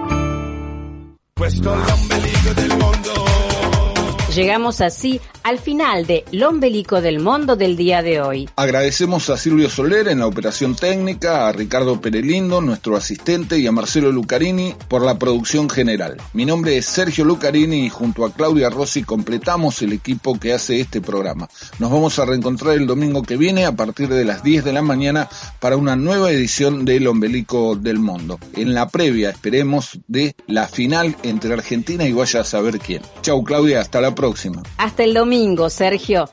Llegamos 4.35 4.81
así 4.81 5.21
al 5.43 5.59
final 5.59 6.05
de 6.05 6.25
L'Ombelico 6.31 7.01
del 7.01 7.19
Mundo 7.19 7.55
del 7.55 7.75
día 7.75 8.01
de 8.01 8.21
hoy. 8.21 8.49
Agradecemos 8.55 9.29
a 9.29 9.37
Silvio 9.37 9.69
Soler 9.69 10.07
en 10.07 10.19
la 10.19 10.27
operación 10.27 10.75
técnica, 10.75 11.47
a 11.47 11.51
Ricardo 11.51 12.01
Perelindo, 12.01 12.61
nuestro 12.61 12.95
asistente, 12.95 13.57
y 13.59 13.67
a 13.67 13.71
Marcelo 13.71 14.11
Lucarini 14.11 14.75
por 14.87 15.03
la 15.03 15.17
producción 15.17 15.69
general. 15.69 16.17
Mi 16.33 16.45
nombre 16.45 16.77
es 16.77 16.85
Sergio 16.85 17.25
Lucarini 17.25 17.85
y 17.85 17.89
junto 17.89 18.25
a 18.25 18.33
Claudia 18.33 18.69
Rossi 18.69 19.03
completamos 19.03 19.81
el 19.81 19.93
equipo 19.93 20.39
que 20.39 20.53
hace 20.53 20.79
este 20.79 21.01
programa. 21.01 21.49
Nos 21.79 21.91
vamos 21.91 22.19
a 22.19 22.25
reencontrar 22.25 22.75
el 22.75 22.87
domingo 22.87 23.23
que 23.23 23.37
viene 23.37 23.65
a 23.65 23.75
partir 23.75 24.09
de 24.09 24.25
las 24.25 24.43
10 24.43 24.63
de 24.65 24.73
la 24.73 24.81
mañana 24.81 25.29
para 25.59 25.77
una 25.77 25.95
nueva 25.95 26.31
edición 26.31 26.85
del 26.85 27.07
Ombelico 27.07 27.75
del 27.75 27.99
Mundo. 27.99 28.39
En 28.55 28.73
la 28.73 28.89
previa, 28.89 29.29
esperemos, 29.29 29.99
de 30.07 30.35
la 30.47 30.67
final 30.67 31.15
entre 31.23 31.53
Argentina 31.53 32.05
y 32.05 32.13
vaya 32.13 32.41
a 32.41 32.43
saber 32.43 32.79
quién. 32.79 33.01
Chau 33.21 33.43
Claudia, 33.43 33.81
hasta 33.81 34.01
la 34.01 34.15
próxima. 34.15 34.63
Hasta 34.77 35.03
el 35.03 35.13
domingo, 35.13 35.29
Sergio. 35.69 36.29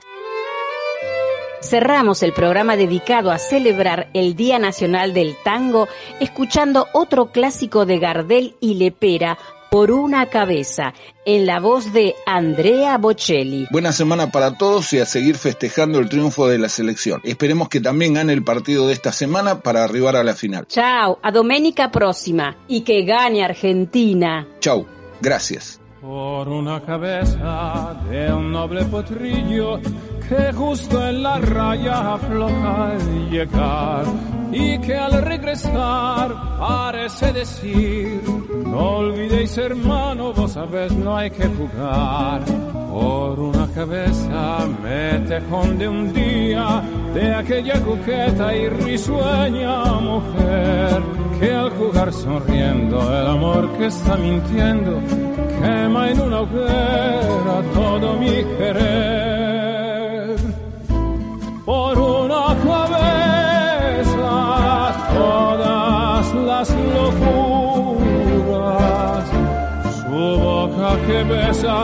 Cerramos 1.63 2.25
el 2.25 2.33
programa 2.33 2.77
dedicado 2.77 3.31
a 3.31 3.39
celebrar 3.39 4.11
el 4.15 4.35
Día 4.35 4.59
Nacional 4.59 5.15
del 5.15 5.37
Tango 5.45 5.87
escuchando 6.19 6.89
otro 6.93 7.31
clásico 7.31 7.87
de 7.87 8.01
Gardel 8.01 8.57
y 8.61 8.75
Lepera, 8.75 9.39
Por 9.71 9.93
una 9.93 10.27
cabeza, 10.27 10.93
en 11.25 11.47
la 11.47 11.61
voz 11.61 11.93
de 11.93 12.17
Andrea 12.27 12.99
Bocelli. 12.99 13.69
Buena 13.71 13.93
semana 13.93 14.33
para 14.33 14.59
todos 14.59 14.93
y 14.93 14.99
a 14.99 15.07
seguir 15.07 15.37
festejando 15.37 16.01
el 16.01 16.09
triunfo 16.09 16.49
de 16.49 16.59
la 16.59 16.69
selección. 16.69 17.21
Esperemos 17.23 17.69
que 17.69 17.81
también 17.81 18.15
gane 18.15 18.33
el 18.33 18.43
partido 18.43 18.89
de 18.89 18.93
esta 18.93 19.13
semana 19.13 19.61
para 19.61 19.85
arribar 19.85 20.17
a 20.17 20.25
la 20.25 20.35
final. 20.35 20.67
Chao, 20.67 21.21
a 21.23 21.31
domenica 21.31 21.93
próxima 21.93 22.57
y 22.67 22.81
que 22.81 23.05
gane 23.05 23.45
Argentina. 23.45 24.49
Chau, 24.61 24.85
gracias. 25.21 25.81
Por 26.01 26.49
una 26.49 26.81
cabeza 26.81 27.97
de 28.11 28.33
un 28.33 28.53
noble 28.53 28.85
potrillo 28.85 29.81
que 30.29 30.53
justo 30.53 31.07
en 31.09 31.23
la 31.23 31.39
raya 31.39 32.15
afloja 32.15 32.91
al 32.91 33.31
llegar 33.31 34.05
y 34.53 34.79
que 34.79 34.95
al 34.95 35.23
regresar 35.23 36.35
parece 36.59 37.33
decir 37.33 38.21
no 38.67 38.99
olvidéis 38.99 39.57
hermano 39.57 40.33
vos 40.33 40.53
sabés 40.53 40.93
no 40.93 41.17
hay 41.17 41.31
que 41.31 41.47
jugar. 41.47 42.43
Por 42.45 43.41
una 43.41 43.67
cabeza 43.69 44.67
me 44.83 45.19
tejón 45.27 45.79
de 45.79 45.89
un 45.89 46.13
día 46.13 46.83
de 47.15 47.35
aquella 47.35 47.81
coqueta 47.83 48.55
y 48.55 48.69
risueña 48.69 49.85
mujer 50.01 51.03
que 51.39 51.53
al 51.53 51.71
jugar 51.71 52.13
sonriendo 52.13 52.99
el 53.19 53.27
amor 53.27 53.71
que 53.79 53.87
está 53.87 54.17
mintiendo 54.17 55.01
quema 55.61 56.11
en 56.11 56.21
una 56.21 56.41
hoguera 56.41 57.63
todo 57.75 58.15
mi 58.15 58.45
querer. 58.59 60.37
Por 61.65 61.99
una 61.99 62.45
cabeza 62.71 64.35
todas 65.15 66.35
las 66.35 66.69
locuras, 66.97 68.15
su 70.01 70.21
boca 70.47 70.91
que 71.07 71.19
besa 71.25 71.77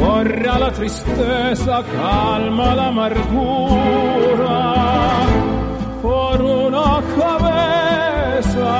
borra 0.00 0.58
la 0.58 0.70
tristeza, 0.72 1.82
calma 1.96 2.74
la 2.74 2.86
amargura. 2.88 4.56
Por 6.02 6.42
una 6.42 7.02
cabeza, 7.18 8.72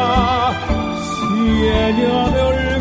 si 1.19 1.43
ella 1.87 2.19
me 2.33 2.41
olvida, 2.51 2.80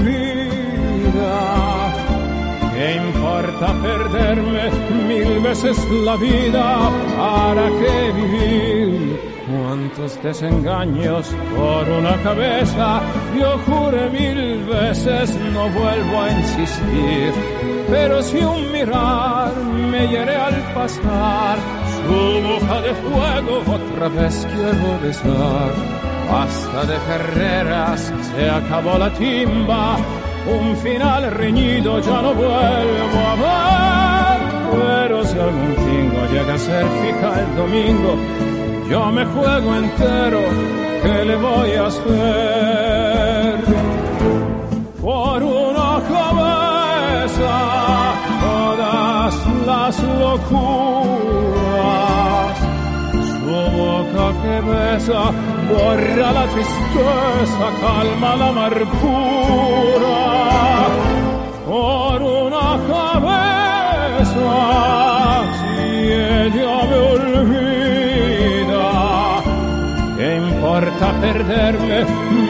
¿Qué 2.74 2.96
importa 2.96 3.74
perderme 3.82 4.70
mil 5.08 5.40
veces 5.42 5.78
la 6.06 6.16
vida? 6.16 6.90
¿Para 7.18 7.68
qué 7.80 8.12
vivir? 8.16 9.20
Cuántos 9.50 10.22
desengaños 10.24 11.28
por 11.56 11.90
una 11.90 12.16
cabeza. 12.24 13.02
Yo 13.38 13.58
juré 13.66 14.10
mil 14.10 14.64
veces, 14.66 15.36
no 15.54 15.68
vuelvo 15.70 16.22
a 16.22 16.32
insistir. 16.32 17.34
Pero 17.90 18.22
si 18.22 18.38
un 18.38 18.72
mirar 18.72 19.52
me 19.92 20.08
hiere 20.08 20.36
al 20.36 20.56
pasar, 20.74 21.58
Su 22.06 22.16
boca 22.48 22.82
de 22.82 22.94
fuego 22.94 23.64
otra 23.68 24.08
vez 24.08 24.48
quiero 24.54 25.00
besar. 25.02 25.72
Basta 26.32 26.86
de 26.86 26.98
carreras, 27.08 28.14
se 28.36 28.50
acabó 28.50 28.98
la 28.98 29.12
timba. 29.14 29.98
Un 30.52 30.76
final 30.78 31.32
reñido 31.32 32.00
ya 32.00 32.22
no 32.22 32.34
vuelvo 32.34 33.20
a 33.32 33.36
ver. 33.46 34.40
Pero 34.72 35.24
si 35.24 35.38
algún 35.38 35.76
tingo 35.76 36.26
llega 36.34 36.54
a 36.56 36.58
ser 36.58 36.86
fija 37.02 37.40
el 37.42 37.56
domingo, 37.56 38.16
yo 38.90 39.12
me 39.12 39.26
juego 39.26 39.76
entero. 39.76 40.42
¿Qué 41.04 41.26
le 41.26 41.36
voy 41.36 41.72
a 41.74 41.86
hacer? 41.88 43.56
Por 45.02 45.44
una 45.44 46.02
cabeza 46.14 47.54
todas 48.42 49.36
las 49.66 50.04
locuras. 50.04 51.59
Que 54.50 54.60
besa 54.62 55.22
borra 55.70 56.30
la 56.32 56.46
tristeza, 56.54 57.68
calma 57.82 58.32
la 58.36 58.48
amargura. 58.48 60.18
Por 61.68 62.18
una 62.24 62.70
cabeza, 62.92 64.50
si 65.60 65.78
ella 66.46 66.78
me 66.90 66.98
olvida, 67.14 68.88
¿qué 70.18 70.30
importa 70.38 71.08
perderme 71.22 72.00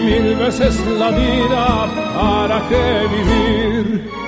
mil 0.05 0.27
veces 0.37 0.73
la 0.97 1.09
vida? 1.11 1.63
¿Para 2.15 2.57
qué 2.69 2.85
vivir? 3.13 4.18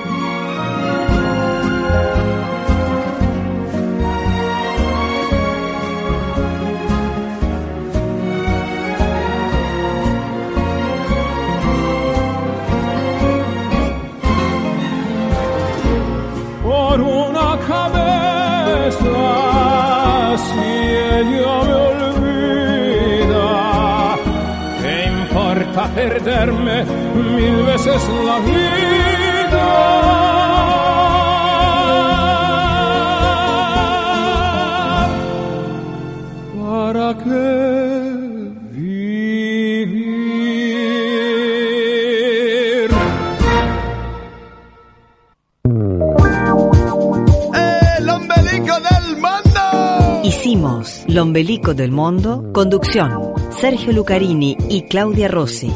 Hicimos 51.32 51.48
Lombelico 51.48 51.74
del 51.74 51.92
Mundo, 51.92 52.52
conducción, 52.52 53.32
Sergio 53.58 53.94
Lucarini 53.94 54.54
y 54.68 54.82
Claudia 54.82 55.28
Rossi. 55.28 55.72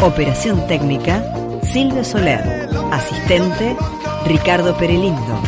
Operación 0.00 0.64
técnica, 0.68 1.60
Silvio 1.64 2.04
Soler. 2.04 2.68
Asistente, 2.92 3.76
Ricardo 4.26 4.76
Perelindo. 4.76 5.42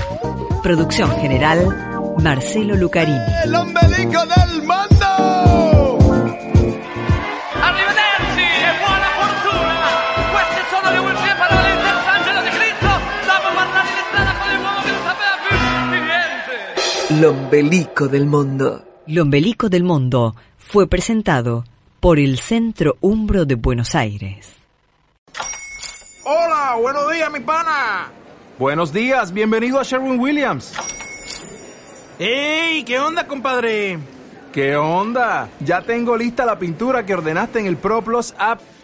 Producción 0.64 1.08
general, 1.20 2.14
Marcelo 2.20 2.74
Lucarini. 2.74 3.20
Lombelico 17.20 18.08
del 18.08 18.26
Mundo. 18.26 18.84
Lombelico 19.06 19.70
del 19.70 19.84
Mundo 19.84 20.36
fue 20.58 20.86
presentado 20.86 21.64
por 21.98 22.18
el 22.18 22.38
Centro 22.38 22.98
Umbro 23.00 23.46
de 23.46 23.54
Buenos 23.54 23.94
Aires. 23.94 24.52
Hola, 26.24 26.76
buenos 26.78 27.10
días, 27.10 27.32
mi 27.32 27.40
pana. 27.40 28.10
Buenos 28.58 28.92
días, 28.92 29.32
bienvenido 29.32 29.80
a 29.80 29.82
Sherwin 29.82 30.20
Williams. 30.20 30.74
¡Ey! 32.18 32.84
¿Qué 32.84 32.98
onda, 32.98 33.26
compadre? 33.26 33.98
¿Qué 34.52 34.76
onda? 34.76 35.48
Ya 35.60 35.80
tengo 35.80 36.18
lista 36.18 36.44
la 36.44 36.58
pintura 36.58 37.06
que 37.06 37.14
ordenaste 37.14 37.60
en 37.60 37.66
el 37.66 37.78
ProPlus 37.78 38.34
app. 38.36 38.60